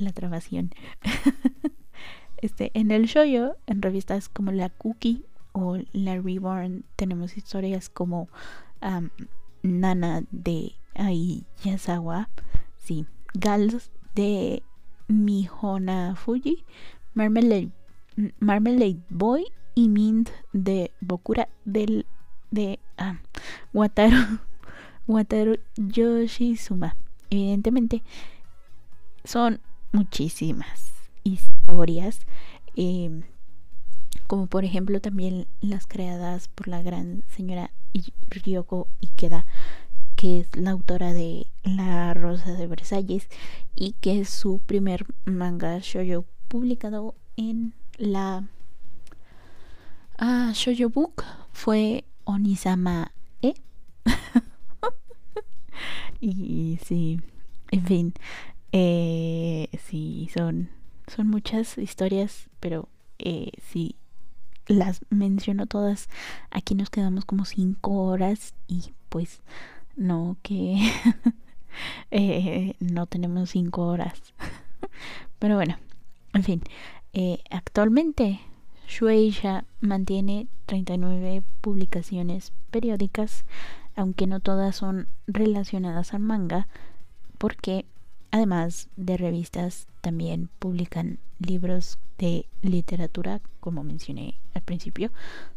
la 0.00 0.12
trabación. 0.12 0.70
este, 2.38 2.70
en 2.74 2.90
el 2.90 3.06
shoyo, 3.06 3.56
en 3.66 3.82
revistas 3.82 4.28
como 4.28 4.52
la 4.52 4.68
Cookie 4.68 5.24
o 5.52 5.78
la 5.92 6.20
Reborn, 6.20 6.84
tenemos 6.96 7.36
historias 7.36 7.88
como 7.88 8.28
Nana 9.62 10.22
de 10.30 10.72
Ai 10.94 11.44
Yasawa, 11.64 12.30
sí, 12.76 13.06
Gals 13.34 13.90
de 14.14 14.62
Mihona 15.08 16.14
Fuji, 16.16 16.64
Marmalade, 17.14 17.70
Marmalade 18.40 19.00
Boy 19.10 19.46
y 19.74 19.88
Mint 19.88 20.30
de 20.52 20.90
Bokura 21.00 21.48
del 21.64 22.06
de 22.50 22.80
Wataru 23.72 24.40
Wataru 25.06 25.58
Yoshizuma. 25.76 26.96
Evidentemente 27.30 28.02
son 29.24 29.60
muchísimas 29.92 30.92
historias, 31.22 32.20
em, 32.74 33.22
como 34.26 34.46
por 34.46 34.64
ejemplo 34.64 35.00
también 35.00 35.46
las 35.60 35.86
creadas 35.86 36.48
por 36.48 36.68
la 36.68 36.82
gran 36.82 37.22
señora 37.28 37.70
Ryoko 38.30 38.88
Ikeda, 39.00 39.46
que 40.16 40.40
es 40.40 40.56
la 40.56 40.72
autora 40.72 41.12
de 41.12 41.46
La 41.62 42.12
Rosa 42.14 42.52
de 42.54 42.66
Versalles 42.66 43.28
y 43.76 43.92
que 44.00 44.20
es 44.20 44.28
su 44.28 44.58
primer 44.58 45.06
manga 45.24 45.78
shoujo 45.78 46.24
publicado 46.48 47.14
en 47.36 47.74
la 47.98 48.44
ah, 50.16 50.52
shoujo 50.54 50.88
book 50.88 51.24
fue 51.52 52.04
Onisama 52.24 53.12
E. 53.42 53.54
y 56.20 56.78
sí, 56.84 57.20
en 57.70 57.84
fin, 57.84 58.14
eh, 58.72 59.68
sí, 59.86 60.30
son, 60.32 60.70
son 61.06 61.28
muchas 61.28 61.78
historias, 61.78 62.48
pero 62.60 62.88
eh, 63.18 63.50
si 63.70 63.96
las 64.66 65.00
menciono 65.10 65.66
todas, 65.66 66.08
aquí 66.50 66.74
nos 66.74 66.90
quedamos 66.90 67.24
como 67.24 67.44
cinco 67.44 68.04
horas 68.04 68.54
y 68.66 68.92
pues 69.08 69.40
no 69.96 70.36
que 70.42 70.76
eh, 72.10 72.74
no 72.80 73.06
tenemos 73.06 73.50
cinco 73.50 73.86
horas. 73.86 74.34
pero 75.38 75.56
bueno, 75.56 75.76
en 76.34 76.44
fin, 76.44 76.62
eh, 77.12 77.40
actualmente 77.50 78.40
Shueisha 78.86 79.64
mantiene 79.80 80.48
39 80.66 81.42
publicaciones 81.60 82.52
periódicas, 82.70 83.44
aunque 83.96 84.26
no 84.26 84.40
todas 84.40 84.76
son 84.76 85.08
relacionadas 85.26 86.14
al 86.14 86.20
manga, 86.20 86.68
porque 87.36 87.84
además 88.30 88.88
de 88.96 89.16
revistas 89.16 89.86
también 90.00 90.48
publican 90.58 91.18
libros 91.38 91.98
de 92.18 92.46
literatura, 92.62 93.40
como 93.60 93.84
mencioné 93.84 94.34
al 94.54 94.62
principio, 94.62 95.10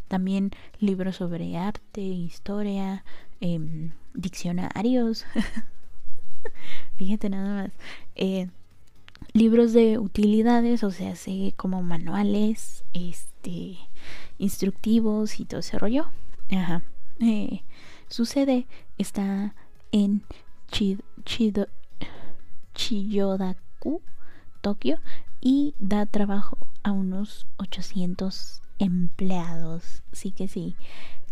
también 0.07 0.51
libros 0.79 1.15
sobre 1.17 1.57
arte, 1.57 2.01
historia, 2.01 3.03
em, 3.39 3.91
diccionarios, 4.13 5.25
fíjate 6.97 7.29
nada 7.29 7.63
más, 7.63 7.71
eh, 8.15 8.49
libros 9.33 9.73
de 9.73 9.97
utilidades, 9.97 10.83
o 10.83 10.91
sea, 10.91 11.15
sé 11.15 11.53
como 11.57 11.81
manuales, 11.83 12.83
este, 12.93 13.77
instructivos 14.37 15.39
y 15.39 15.45
todo 15.45 15.61
ese 15.61 15.77
rollo. 15.79 16.07
Ajá. 16.51 16.83
Eh, 17.19 17.63
su 18.07 18.25
sede 18.25 18.67
está 18.97 19.55
en 19.91 20.23
Chiyodaku, 22.73 24.01
Tokio, 24.61 24.99
y 25.39 25.75
da 25.79 26.05
trabajo 26.05 26.57
a 26.83 26.91
unos 26.91 27.47
800 27.57 28.61
empleados. 28.79 30.03
Sí 30.11 30.31
que 30.31 30.47
sí. 30.47 30.75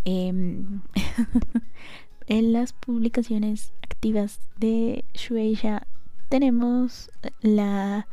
Em, 0.05 0.81
en 2.27 2.53
las 2.53 2.73
publicaciones 2.73 3.73
activas 3.81 4.39
de 4.57 5.03
Shueisha 5.13 5.85
tenemos 6.30 7.09
la 7.41 8.07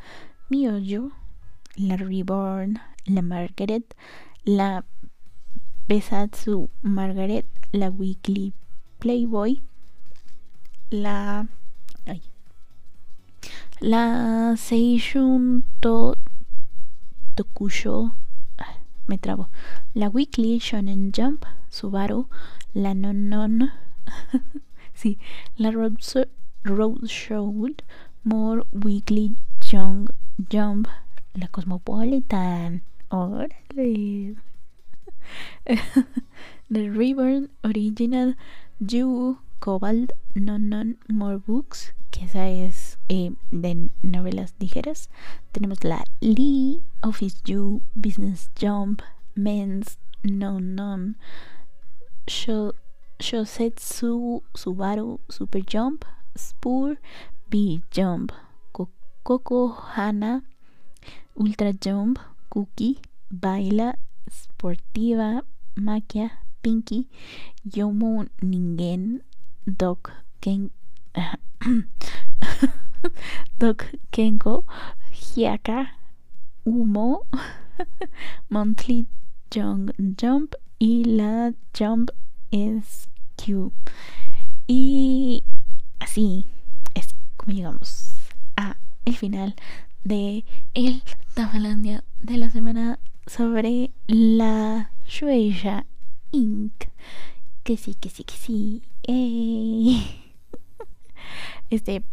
Miojo, 0.48 1.12
la 1.76 1.96
Reborn, 1.96 2.80
la 3.04 3.22
Margaret, 3.22 3.94
la 4.44 4.84
Besatsu 5.86 6.70
Margaret, 6.82 7.46
la 7.72 7.90
Weekly 7.90 8.52
Playboy, 8.98 9.60
la 10.90 11.46
la 13.80 14.54
Seishun 14.56 15.62
to 15.82 16.14
Tokusho 17.36 18.14
me 19.06 19.18
trabo 19.18 19.48
la 19.94 20.08
Weekly 20.08 20.58
Shonen 20.58 21.12
Jump 21.12 21.44
Subaru 21.70 22.28
la 22.74 22.94
Non 22.94 23.28
Non 23.28 23.70
sí 24.94 25.18
la 25.58 25.70
Road, 25.70 25.98
Road 26.64 27.82
More 28.26 28.64
Weekly 28.72 29.36
Young 29.70 30.08
Jump 30.50 30.88
la 31.34 31.46
Cosmopolitan 31.46 32.82
órale 33.08 34.34
The 36.68 36.90
River 36.90 37.48
Original 37.62 38.36
You 38.80 39.38
Cobalt 39.60 40.10
Non 40.34 40.68
Non 40.68 40.98
More 41.08 41.38
Books 41.38 41.94
que 42.10 42.24
esa 42.24 42.48
es 42.48 42.98
eh, 43.08 43.30
de 43.52 43.90
novelas 44.02 44.54
ligeras. 44.58 45.08
Tenemos 45.52 45.84
la 45.84 46.02
Lee, 46.20 46.82
Office 47.02 47.42
You, 47.44 47.82
Business 47.94 48.50
Jump, 48.60 49.02
Men's 49.34 49.98
Non 50.24 50.74
Non, 50.74 51.16
Shosetsu, 53.18 54.42
Subaru, 54.54 55.20
Super 55.28 55.62
Jump, 55.64 56.04
Spur, 56.34 56.98
B 57.48 57.80
Jump, 57.90 58.32
Coco 59.22 59.68
Hana, 59.68 60.42
Ultra 61.36 61.72
Jump, 61.72 62.18
Cookie, 62.48 62.98
Baila, 63.30 63.96
Sportiva, 64.28 65.42
Maquia, 65.76 66.30
Pinky, 66.62 67.08
Yomo 67.64 68.26
Ningen, 68.42 69.22
Dog 69.66 70.10
Ken 70.40 70.70
Doc 73.58 73.86
Kenko, 74.12 74.64
Hyaka, 75.12 75.88
Humo, 76.64 77.26
Monthly 78.50 79.06
Jump, 79.50 79.92
Jump 80.20 80.54
y 80.78 81.04
la 81.04 81.52
Jump 81.76 82.10
SQ. 82.52 83.72
Y 84.66 85.42
así 86.00 86.44
llegamos 87.52 88.14
a 88.56 88.76
el 89.04 89.16
final 89.16 89.54
de 90.04 90.44
el 90.74 91.02
Tafalandia 91.34 92.04
de 92.22 92.36
la 92.36 92.50
semana 92.50 92.98
sobre 93.26 93.90
la 94.06 94.90
Shueisha 95.06 95.86
Inc. 96.32 96.72
Que 97.62 97.76
sí, 97.76 97.94
que 97.94 98.10
sí, 98.10 98.24
que 98.24 98.34
sí. 98.34 98.82
Este, 101.68 102.04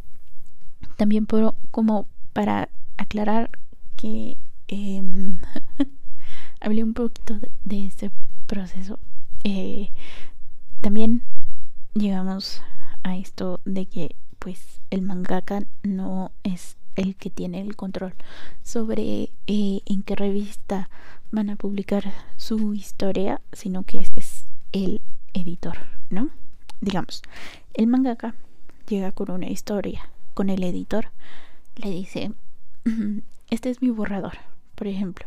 también 0.98 1.28
puedo, 1.28 1.56
como 1.70 2.08
para 2.34 2.70
aclarar 2.98 3.52
que 3.96 4.38
em, 4.68 5.40
hablé 6.60 6.84
un 6.84 6.94
poquito 6.94 7.40
de, 7.64 7.86
este 7.86 8.12
proceso. 8.48 9.00
Eh, 9.44 9.92
también 10.82 11.22
llegamos 11.94 12.64
a 13.04 13.16
esto 13.18 13.62
de 13.66 13.86
que 13.86 14.16
pues 14.44 14.82
el 14.90 15.04
mangaka 15.04 15.64
no 15.84 16.34
es 16.44 16.76
el 16.98 17.16
que 17.16 17.30
tiene 17.30 17.62
el 17.62 17.78
control 17.78 18.14
sobre 18.62 19.30
eh, 19.48 19.80
en 19.86 20.04
qué 20.04 20.18
revista 20.18 20.90
van 21.32 21.50
a 21.50 21.56
publicar 21.56 22.12
su 22.36 22.74
historia, 22.74 23.40
sino 23.54 23.84
que 23.84 24.00
este 24.00 24.20
es 24.20 24.44
el 24.74 25.00
editor, 25.34 25.78
¿no? 26.10 26.30
Digamos, 26.82 27.22
el 27.74 27.88
mangaka 27.88 28.36
llega 28.90 29.14
con 29.14 29.32
una 29.32 29.48
historia, 29.48 30.10
con 30.34 30.50
el 30.50 30.62
editor, 30.64 31.12
le 31.78 31.90
dice, 31.90 32.34
este 33.50 33.70
es 33.70 33.82
mi 33.82 33.92
borrador, 33.92 34.34
por 34.76 34.88
ejemplo. 34.88 35.26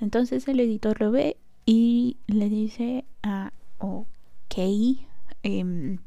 Entonces 0.00 0.48
el 0.48 0.58
editor 0.58 0.98
lo 1.02 1.10
ve 1.10 1.36
y 1.66 2.16
le 2.28 2.48
dice, 2.48 3.04
ah, 3.22 3.52
ok, 3.78 4.56
em, 5.42 5.98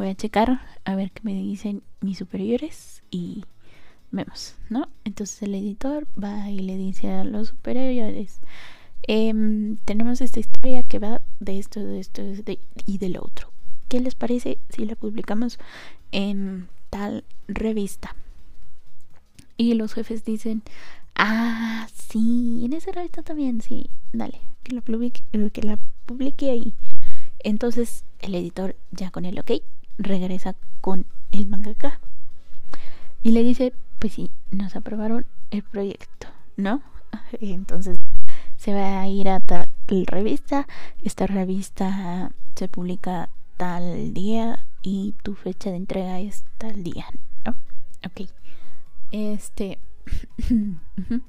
voy 0.00 0.08
a 0.08 0.14
checar 0.14 0.62
a 0.86 0.94
ver 0.94 1.10
qué 1.12 1.20
me 1.24 1.34
dicen 1.34 1.82
mis 2.00 2.16
superiores 2.16 3.02
y 3.10 3.44
vemos, 4.10 4.54
¿no? 4.70 4.88
Entonces 5.04 5.42
el 5.42 5.54
editor 5.54 6.06
va 6.18 6.48
y 6.48 6.60
le 6.60 6.78
dice 6.78 7.10
a 7.10 7.22
los 7.22 7.48
superiores, 7.48 8.40
em, 9.02 9.76
tenemos 9.84 10.22
esta 10.22 10.40
historia 10.40 10.84
que 10.84 10.98
va 10.98 11.20
de 11.38 11.58
esto, 11.58 11.84
de 11.84 12.00
esto 12.00 12.22
y 12.86 12.96
del 12.96 13.18
otro. 13.18 13.52
¿Qué 13.88 14.00
les 14.00 14.14
parece 14.14 14.56
si 14.70 14.86
la 14.86 14.96
publicamos 14.96 15.58
en 16.12 16.68
tal 16.88 17.22
revista? 17.46 18.16
Y 19.58 19.74
los 19.74 19.92
jefes 19.92 20.24
dicen, 20.24 20.62
ah, 21.14 21.88
sí, 21.92 22.62
en 22.64 22.72
esa 22.72 22.90
revista 22.90 23.22
también, 23.22 23.60
sí, 23.60 23.90
dale, 24.14 24.40
que 24.62 24.74
la 24.74 24.80
publique, 24.80 25.22
que 25.52 25.62
la 25.62 25.78
publique 26.06 26.48
ahí. 26.48 26.72
Entonces 27.40 28.06
el 28.20 28.34
editor 28.34 28.76
ya 28.92 29.10
con 29.10 29.26
el 29.26 29.38
ok 29.38 29.50
regresa 29.98 30.54
con 30.80 31.06
el 31.32 31.46
mangaka 31.46 32.00
y 33.22 33.32
le 33.32 33.42
dice, 33.42 33.72
pues 33.98 34.14
sí, 34.14 34.30
nos 34.50 34.76
aprobaron 34.76 35.26
el 35.50 35.62
proyecto, 35.62 36.28
¿no? 36.56 36.82
Entonces 37.40 37.98
se 38.56 38.74
va 38.74 39.00
a 39.00 39.08
ir 39.08 39.28
a 39.28 39.40
tal 39.40 39.68
revista, 40.06 40.66
esta 41.02 41.26
revista 41.26 42.30
se 42.54 42.68
publica 42.68 43.30
tal 43.56 44.12
día 44.14 44.66
y 44.82 45.14
tu 45.22 45.34
fecha 45.34 45.70
de 45.70 45.76
entrega 45.76 46.20
es 46.20 46.44
tal 46.58 46.82
día, 46.82 47.06
¿no? 47.44 47.54
Ok. 48.06 48.28
Este. 49.10 49.78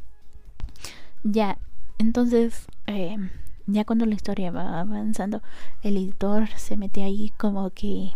ya, 1.24 1.58
entonces, 1.98 2.68
eh, 2.88 3.18
ya 3.66 3.86
cuando 3.86 4.06
la 4.06 4.16
historia 4.16 4.52
va 4.52 4.80
avanzando, 4.80 5.42
el 5.84 5.98
editor 5.98 6.48
se 6.58 6.78
mete 6.78 7.04
ahí 7.04 7.32
como 7.38 7.70
que 7.72 8.12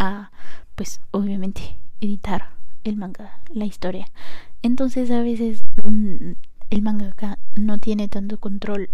a, 0.00 0.32
pues, 0.74 1.00
obviamente, 1.12 1.76
editar 2.00 2.50
el 2.82 2.96
manga, 2.96 3.40
la 3.52 3.66
historia. 3.66 4.06
Entonces, 4.62 5.12
a 5.12 5.22
veces 5.22 5.64
mm, 5.84 6.32
el 6.70 6.82
mangaka 6.82 7.38
no 7.54 7.78
tiene 7.78 8.08
tanto 8.08 8.38
control 8.38 8.90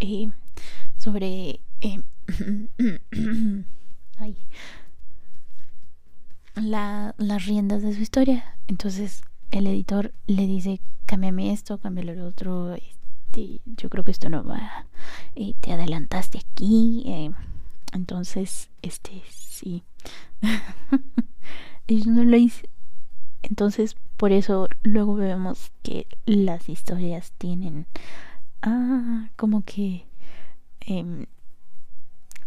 eh, 0.00 0.30
sobre 0.96 1.60
eh, 1.80 2.00
la, 6.54 7.14
las 7.18 7.46
riendas 7.46 7.82
de 7.82 7.94
su 7.94 8.00
historia. 8.00 8.56
Entonces 8.66 9.22
el 9.50 9.66
editor 9.66 10.12
le 10.26 10.46
dice, 10.46 10.80
cámbiame 11.06 11.52
esto, 11.52 11.78
cámbiale 11.78 12.14
lo 12.14 12.26
otro, 12.26 12.74
este, 12.74 13.60
yo 13.64 13.88
creo 13.88 14.04
que 14.04 14.10
esto 14.10 14.28
no 14.28 14.44
va, 14.44 14.86
eh, 15.34 15.54
te 15.60 15.72
adelantaste 15.72 16.38
aquí. 16.38 17.04
Eh". 17.06 17.30
entonces, 17.92 18.70
este, 18.82 19.22
sí. 19.30 19.82
no 22.06 22.24
lo 22.24 22.36
hice. 22.36 22.68
Entonces, 23.42 23.96
por 24.16 24.32
eso 24.32 24.68
luego 24.82 25.14
vemos 25.14 25.70
que 25.82 26.06
las 26.26 26.68
historias 26.68 27.32
tienen 27.38 27.86
ah, 28.62 29.28
como 29.36 29.48
como 29.48 29.64
que 29.64 30.06
em, 30.80 31.26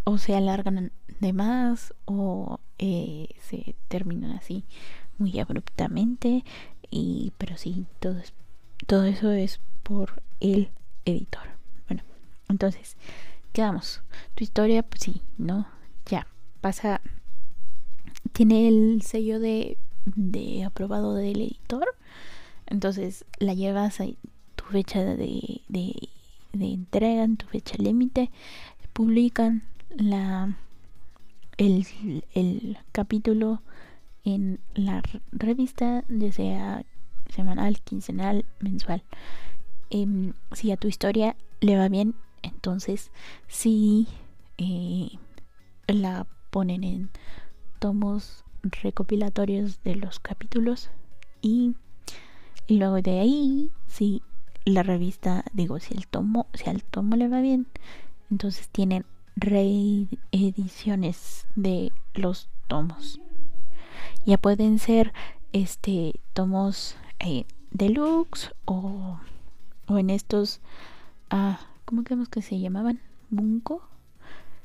o 0.04 0.18
se 0.18 0.36
alargan 0.36 0.91
de 1.20 1.34
más 1.34 1.93
o 2.06 2.60
eh, 2.78 3.30
se 3.41 3.76
terminan 3.88 4.32
así 4.32 4.66
muy 5.18 5.39
abruptamente. 5.39 6.43
Y 6.89 7.32
pero 7.38 7.58
sí 7.58 7.86
todo 7.99 8.20
es, 8.20 8.34
todo 8.86 9.06
eso 9.06 9.32
es 9.32 9.60
por 9.84 10.22
el 10.39 10.70
editor. 11.06 11.43
Bueno 11.88 12.04
entonces 12.49 12.97
quedamos 13.54 14.02
tu 14.36 14.43
historia 14.43 14.84
pues 14.84 15.02
sí 15.02 15.22
no 15.38 15.68
ya 16.06 16.28
pasa 16.62 17.02
tiene 18.34 18.67
el 18.67 19.01
sello 19.01 19.39
de, 19.39 19.77
de 20.05 20.63
aprobado 20.63 21.15
del 21.15 21.41
editor 21.41 21.86
entonces 22.65 23.25
la 23.39 23.53
llevas 23.53 23.99
a 24.01 24.05
tu 24.55 24.65
fecha 24.65 25.03
de, 25.03 25.61
de, 25.67 26.09
entrega 26.53 27.23
en 27.23 27.38
tu 27.38 27.45
fecha 27.47 27.75
límite 27.77 28.29
publican 28.93 29.63
la 29.89 30.55
el, 31.57 31.86
el 32.34 32.77
capítulo 32.91 33.61
en 34.23 34.59
la 34.73 35.01
revista, 35.32 36.03
ya 36.07 36.32
sea 36.32 36.86
semanal, 37.29 37.82
quincenal, 37.82 38.45
mensual. 38.59 39.03
Em, 39.89 40.34
si 40.51 40.71
a 40.71 40.77
tu 40.77 40.88
historia 40.88 41.36
le 41.59 41.77
va 41.77 41.89
bien, 41.89 42.15
entonces 42.41 43.11
si 43.47 44.07
eh, 44.57 45.09
la 45.88 46.27
ponen 46.49 46.84
en 46.84 47.09
tomos 47.82 48.45
recopilatorios 48.61 49.84
de 49.84 49.95
los 49.95 50.19
capítulos 50.19 50.91
y, 51.41 51.73
y 52.67 52.77
luego 52.77 53.01
de 53.01 53.19
ahí, 53.19 53.71
si 53.88 54.21
la 54.65 54.84
revista, 54.84 55.43
digo, 55.51 55.79
si 55.79 55.95
el 55.95 56.05
tomo, 56.05 56.45
si 56.53 56.69
al 56.69 56.84
tomo 56.84 57.15
le 57.15 57.27
va 57.27 57.41
bien, 57.41 57.65
entonces 58.29 58.69
tienen 58.69 59.03
reediciones 59.36 61.47
de 61.55 61.91
los 62.13 62.49
tomos. 62.67 63.19
Ya 64.27 64.38
pueden 64.38 64.77
ser 64.77 65.11
este 65.51 66.19
tomos 66.34 66.95
eh, 67.19 67.45
deluxe 67.71 68.53
o, 68.65 69.19
o 69.88 69.97
en 69.97 70.11
estos 70.11 70.61
ah, 71.32 71.59
¿cómo 71.86 72.03
creemos 72.03 72.29
que 72.29 72.43
se 72.43 72.59
llamaban? 72.59 72.99
Bunko. 73.32 73.82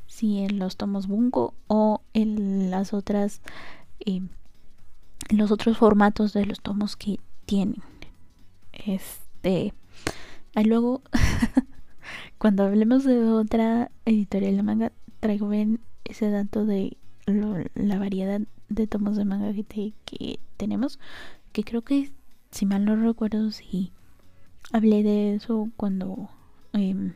Sí, 0.07 0.38
en 0.38 0.59
los 0.59 0.76
tomos 0.76 1.07
Bunko 1.07 1.54
o 1.66 2.02
en 2.14 2.70
las 2.70 2.94
otras 2.94 3.42
eh, 4.00 4.22
los 5.30 5.50
otros 5.50 5.78
formatos 5.78 6.32
de 6.32 6.46
los 6.46 6.61
tomos 6.61 6.96
que 6.96 7.18
tienen. 7.44 7.82
Este, 8.72 9.74
ahí 10.54 10.64
luego 10.64 11.02
Cuando 12.38 12.64
hablemos 12.64 13.04
de 13.04 13.24
otra 13.24 13.90
editorial 14.04 14.57
de 14.57 14.62
manga, 14.62 14.92
traigo 15.20 15.48
bien 15.48 15.80
ese 16.04 16.30
dato 16.30 16.66
de 16.66 16.96
la 17.74 17.98
variedad 17.98 18.40
de 18.68 18.86
tomos 18.86 19.16
de 19.16 19.24
manga 19.24 19.52
que, 20.04 20.40
tenemos. 20.57 20.98
Que 21.52 21.64
creo 21.64 21.82
que, 21.82 22.12
si 22.50 22.66
mal 22.66 22.84
no 22.84 22.96
recuerdo, 22.96 23.50
si 23.50 23.92
hablé 24.72 25.02
de 25.02 25.34
eso 25.34 25.70
cuando. 25.76 26.28
Eh, 26.74 27.12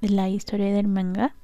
la 0.00 0.28
historia 0.28 0.72
del 0.72 0.86
manga. 0.86 1.34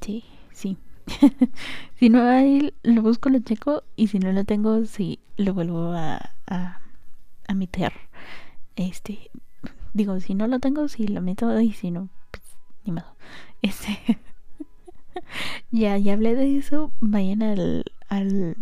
Este, 0.00 0.24
sí. 0.52 0.76
si 1.98 2.08
no 2.08 2.22
hay, 2.22 2.74
lo 2.82 3.02
busco, 3.02 3.28
lo 3.28 3.40
checo. 3.40 3.82
Y 3.96 4.08
si 4.08 4.18
no 4.18 4.32
lo 4.32 4.44
tengo, 4.44 4.84
sí, 4.84 5.20
lo 5.36 5.54
vuelvo 5.54 5.92
a, 5.92 6.30
a, 6.46 6.80
a 7.46 7.54
meter. 7.54 7.92
Este, 8.76 9.30
Digo, 9.94 10.20
si 10.20 10.34
no 10.34 10.46
lo 10.46 10.60
tengo, 10.60 10.86
si 10.88 11.08
lo 11.08 11.20
meto 11.22 11.60
y 11.60 11.72
si 11.72 11.90
no, 11.90 12.08
pues 12.30 12.44
ni 12.84 12.92
modo. 12.92 13.16
Este. 13.62 13.98
ya, 15.72 15.98
ya 15.98 16.12
hablé 16.12 16.36
de 16.36 16.56
eso. 16.56 16.92
Vayan 17.00 17.42
al. 17.42 17.84
al 18.08 18.56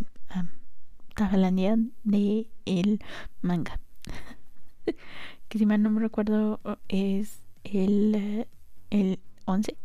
de 2.05 2.49
el 2.65 3.01
manga. 3.43 3.79
que 5.49 5.59
si 5.59 5.67
mal 5.67 5.83
no 5.83 5.91
me 5.91 6.01
recuerdo 6.01 6.61
es 6.89 7.43
el, 7.65 8.47
el 8.91 9.19
11. 9.45 9.77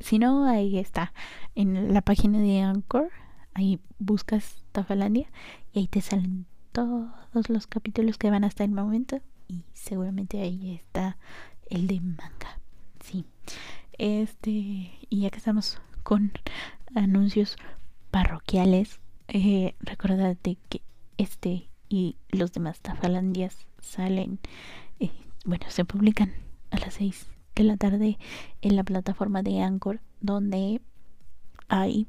Si 0.00 0.18
no, 0.18 0.46
ahí 0.46 0.78
está. 0.78 1.12
En 1.54 1.92
la 1.92 2.02
página 2.02 2.38
de 2.38 2.60
Anchor. 2.60 3.10
Ahí 3.54 3.80
buscas 3.98 4.62
Tafalandia 4.70 5.28
y 5.72 5.80
ahí 5.80 5.88
te 5.88 6.00
salen 6.00 6.46
todos 6.70 7.48
los 7.48 7.66
capítulos 7.66 8.16
que 8.16 8.30
van 8.30 8.44
hasta 8.44 8.62
el 8.62 8.70
momento 8.70 9.20
y 9.48 9.64
seguramente 9.72 10.40
ahí 10.40 10.76
está 10.76 11.16
el 11.68 11.88
de 11.88 12.00
manga. 12.00 12.60
Sí. 13.00 13.24
Este, 13.94 14.50
y 14.50 15.20
ya 15.22 15.30
que 15.30 15.38
estamos 15.38 15.80
con 16.04 16.32
anuncios 16.94 17.56
parroquiales, 18.12 19.00
eh, 19.26 19.74
que 20.68 20.82
este 21.16 21.68
y 21.88 22.16
los 22.30 22.52
demás 22.52 22.80
Tafalandias 22.80 23.66
salen, 23.80 24.38
eh, 25.00 25.10
bueno, 25.44 25.66
se 25.68 25.84
publican 25.84 26.32
a 26.70 26.78
las 26.78 26.94
6 26.94 27.26
de 27.58 27.64
la 27.64 27.76
tarde 27.76 28.18
en 28.62 28.76
la 28.76 28.84
plataforma 28.84 29.42
de 29.42 29.60
Anchor, 29.60 30.00
donde 30.20 30.80
hay 31.68 32.06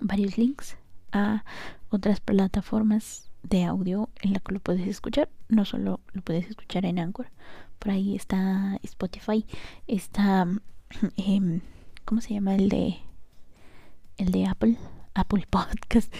varios 0.00 0.36
links 0.36 0.76
a 1.12 1.44
otras 1.90 2.20
plataformas 2.20 3.30
de 3.44 3.62
audio 3.64 4.10
en 4.20 4.32
la 4.32 4.40
que 4.40 4.52
lo 4.52 4.60
puedes 4.60 4.86
escuchar. 4.88 5.30
No 5.48 5.64
solo 5.64 6.00
lo 6.12 6.22
puedes 6.22 6.48
escuchar 6.50 6.84
en 6.86 6.98
Anchor, 6.98 7.30
por 7.78 7.92
ahí 7.92 8.16
está 8.16 8.78
Spotify, 8.82 9.46
está, 9.86 10.44
eh, 11.16 11.60
¿cómo 12.04 12.20
se 12.20 12.34
llama 12.34 12.56
el 12.56 12.68
de, 12.68 12.98
el 14.16 14.32
de 14.32 14.46
Apple? 14.46 14.76
Apple 15.14 15.46
Podcast. 15.50 16.12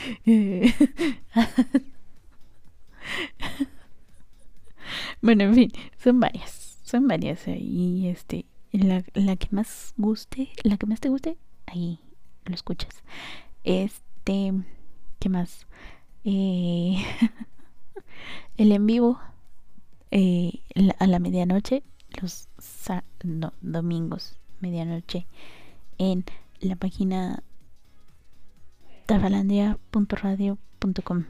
bueno, 5.20 5.42
en 5.42 5.54
fin, 5.54 5.72
son 5.98 6.20
varias, 6.20 6.67
son 6.88 7.06
varias 7.06 7.46
ahí, 7.46 8.08
este, 8.08 8.46
la, 8.72 9.04
la 9.14 9.36
que 9.36 9.46
más 9.50 9.94
guste, 9.98 10.48
la 10.64 10.78
que 10.78 10.86
más 10.86 11.00
te 11.00 11.10
guste, 11.10 11.36
ahí 11.66 12.00
lo 12.46 12.54
escuchas. 12.54 13.02
Este, 13.62 14.54
¿qué 15.18 15.28
más? 15.28 15.66
Eh, 16.24 16.96
el 18.56 18.72
en 18.72 18.86
vivo 18.86 19.20
eh, 20.10 20.62
a 20.98 21.06
la 21.06 21.18
medianoche, 21.18 21.82
los 22.22 22.48
domingos, 23.60 24.38
medianoche, 24.60 25.26
en 25.98 26.24
la 26.60 26.76
página 26.76 27.42
tafalandia.radio.com. 29.06 31.24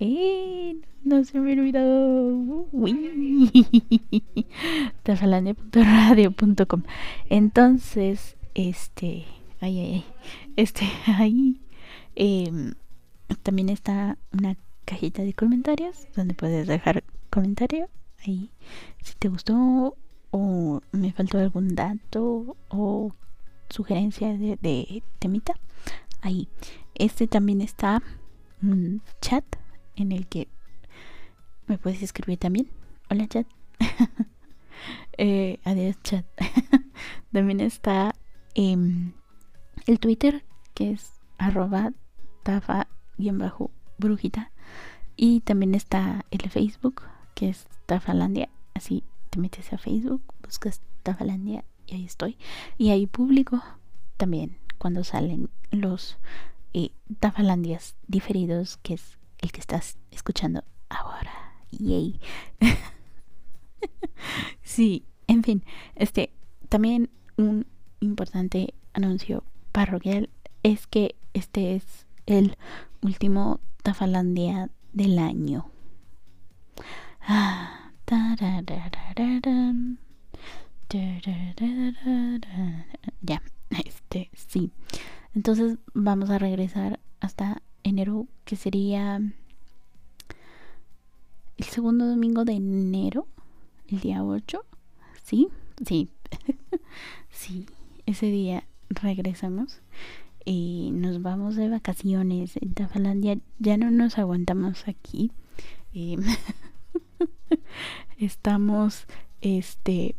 Eh, 0.00 0.76
no 1.02 1.24
se 1.24 1.38
me 1.38 1.52
ha 1.52 1.54
olvidado. 1.54 2.66
tafalandia.radio.com. 5.02 6.82
Entonces, 7.28 8.36
este, 8.54 9.24
ay, 9.60 9.80
ay, 9.80 10.04
este, 10.56 10.86
ahí, 11.06 11.60
eh, 12.16 12.50
también 13.42 13.68
está 13.68 14.18
una 14.32 14.56
cajita 14.84 15.22
de 15.22 15.34
comentarios 15.34 16.06
donde 16.14 16.34
puedes 16.34 16.66
dejar 16.66 17.04
comentario 17.30 17.88
ahí 18.26 18.50
si 19.02 19.14
te 19.14 19.28
gustó 19.28 19.96
o 20.30 20.80
me 20.92 21.12
faltó 21.12 21.38
algún 21.38 21.74
dato 21.74 22.56
o 22.68 23.12
sugerencia 23.70 24.36
de, 24.36 25.02
temita 25.18 25.54
ahí 26.20 26.48
este 26.94 27.26
también 27.26 27.60
está 27.60 28.02
un 28.62 29.02
chat 29.20 29.44
en 29.96 30.12
el 30.12 30.26
que 30.26 30.48
me 31.66 31.78
puedes 31.78 32.02
escribir 32.02 32.38
también. 32.38 32.68
Hola 33.10 33.26
chat. 33.28 33.46
Eh, 35.16 35.60
adiós 35.62 35.96
chat. 36.02 36.26
También 37.32 37.60
está 37.60 38.12
em, 38.54 39.12
el 39.86 40.00
twitter 40.00 40.44
que 40.74 40.90
es 40.90 41.12
arroba 41.38 41.92
tafa 42.42 42.88
bien 43.16 43.38
bajo 43.38 43.70
brujita. 43.98 44.50
Y 45.16 45.40
también 45.40 45.76
está 45.76 46.24
el 46.32 46.50
Facebook 46.50 47.02
que 47.34 47.48
es 47.48 47.68
Tafalandia. 47.86 48.48
Así 48.74 49.04
te 49.30 49.38
metes 49.38 49.72
a 49.72 49.78
Facebook 49.78 50.22
buscas 50.42 50.80
Tafalandia 51.02 51.64
y 51.86 51.94
ahí 51.94 52.04
estoy. 52.04 52.36
Y 52.78 52.90
ahí 52.90 53.06
publico 53.06 53.62
también 54.16 54.58
cuando 54.78 55.04
salen 55.04 55.50
los 55.70 56.18
eh, 56.72 56.90
Tafalandias 57.20 57.96
diferidos 58.06 58.78
que 58.78 58.94
es 58.94 59.18
el 59.44 59.52
que 59.52 59.60
estás 59.60 59.96
escuchando 60.10 60.64
ahora 60.88 61.54
yay 61.70 62.20
sí 64.62 65.04
en 65.26 65.42
fin 65.42 65.64
este 65.94 66.32
también 66.68 67.10
un 67.36 67.66
importante 68.00 68.74
anuncio 68.92 69.44
parroquial 69.72 70.30
es 70.62 70.86
que 70.86 71.16
este 71.34 71.74
es 71.76 72.06
el 72.26 72.56
último 73.02 73.60
Tafalandia 73.82 74.70
del 74.92 75.18
año. 75.18 75.66
Ah, 77.20 77.92
Ya, 83.20 83.42
este, 83.84 84.30
sí. 84.34 84.72
Entonces 85.34 85.78
vamos 85.92 86.30
a 86.30 86.38
regresar 86.38 87.00
hasta 87.20 87.62
enero, 87.84 88.26
que 88.44 88.56
sería 88.56 89.20
el 91.56 91.64
segundo 91.64 92.06
domingo 92.06 92.44
de 92.44 92.54
enero, 92.54 93.28
el 93.88 94.00
día 94.00 94.24
8. 94.24 94.64
Sí, 95.22 95.48
sí, 95.86 96.08
sí, 97.30 97.66
ese 98.06 98.26
día 98.26 98.64
regresamos 98.88 99.80
y 100.44 100.90
nos 100.92 101.22
vamos 101.22 101.56
de 101.56 101.68
vacaciones 101.68 102.56
en 102.56 102.74
Tafalandia. 102.74 103.38
Ya 103.58 103.76
no 103.76 103.90
nos 103.90 104.18
aguantamos 104.18 104.86
aquí. 104.88 105.30
Em, 105.94 106.22
estamos, 108.18 109.06
este, 109.40 110.16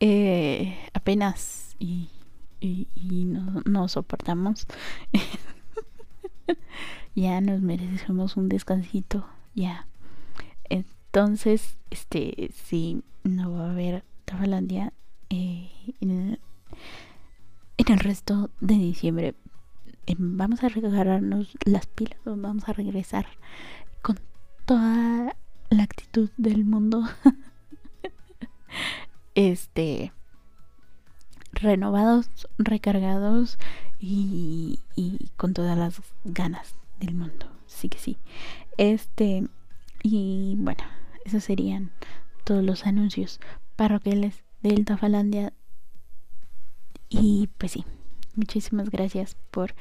eh, 0.00 0.76
apenas 0.92 1.76
y, 1.78 2.08
no, 3.00 3.62
no 3.64 3.88
soportamos. 3.88 4.66
ya 7.18 7.40
nos 7.40 7.60
merecemos 7.60 8.36
un 8.36 8.48
descansito, 8.48 9.26
ya. 9.54 9.86
Entonces, 10.64 11.76
este, 11.90 12.50
si 12.52 13.02
no 13.24 13.52
va 13.52 13.66
a 13.66 13.70
haber 13.70 14.04
Tafalandia 14.24 14.92
eh, 15.30 15.70
en, 16.00 16.38
el 17.76 17.98
resto 17.98 18.50
de 18.60 18.74
diciembre. 18.74 19.34
Em, 20.06 20.36
vamos 20.36 20.62
a 20.62 20.68
regarrarnos 20.68 21.56
las 21.64 21.86
pilas, 21.86 22.18
vamos 22.24 22.68
a 22.68 22.72
regresar 22.72 23.26
con 24.02 24.18
toda 24.66 25.34
la 25.70 25.82
actitud 25.82 26.30
del 26.36 26.64
mundo. 26.64 27.04
este 29.34 30.12
renovados, 31.52 32.28
recargados 32.58 33.58
y, 33.98 34.78
con 35.36 35.54
todas 35.54 35.76
las 35.76 36.00
ganas 36.24 36.74
del 36.98 37.14
mundo. 37.14 37.46
Sí 37.66 37.88
que 37.88 37.98
sí. 37.98 38.18
Este, 38.76 39.46
y 40.02 40.54
bueno, 40.58 40.84
esos 41.24 41.44
serían 41.44 41.90
todos 42.44 42.64
los 42.64 42.86
anuncios 42.86 43.40
parroquiales 43.76 44.42
del 44.62 44.84
Tafalandia. 44.84 45.52
Y 47.08 47.48
pues 47.58 47.72
sí, 47.72 47.84
muchísimas 48.34 48.90
gracias 48.90 49.36
por 49.50 49.74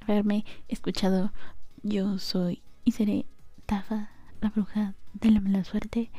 haberme 0.00 0.44
escuchado. 0.68 1.32
Yo 1.82 2.18
soy 2.18 2.62
y 2.84 2.92
seré 2.92 3.26
Tafa, 3.66 4.10
la 4.40 4.50
bruja 4.50 4.94
de 5.14 5.30
la 5.30 5.40
mala 5.40 5.64
suerte. 5.64 6.10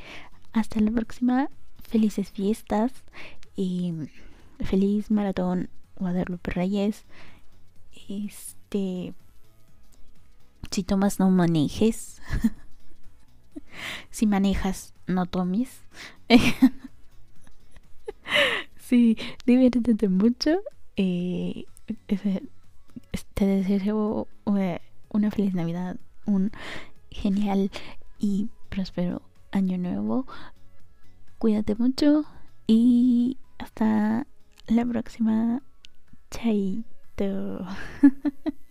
Hasta 0.53 0.79
la 0.79 0.91
próxima. 0.91 1.49
Felices 1.83 2.31
fiestas 2.31 2.91
y 3.55 3.93
feliz 4.59 5.11
maratón 5.11 5.69
Guadalupe 5.97 6.51
Reyes. 6.51 7.05
Este, 8.09 9.13
si 10.75 10.83
tomas 10.83 11.19
no 11.19 11.29
manejes. 11.31 12.21
si 14.09 14.27
manejas 14.27 14.93
no 15.07 15.25
tomes. 15.25 15.85
sí, 18.77 19.17
diviértete 19.45 20.09
mucho. 20.09 20.59
Eh, 20.97 21.63
te 23.35 23.45
deseo 23.45 24.27
una 24.43 25.31
feliz 25.31 25.53
Navidad, 25.53 25.95
un 26.25 26.51
genial 27.09 27.71
y 28.19 28.49
próspero 28.67 29.21
año 29.53 29.77
nuevo. 29.77 30.27
Cuídate 31.37 31.75
mucho 31.75 32.25
y 32.67 33.37
hasta 33.59 34.27
la 34.67 34.85
próxima. 34.85 35.61
Chaito. 36.31 37.65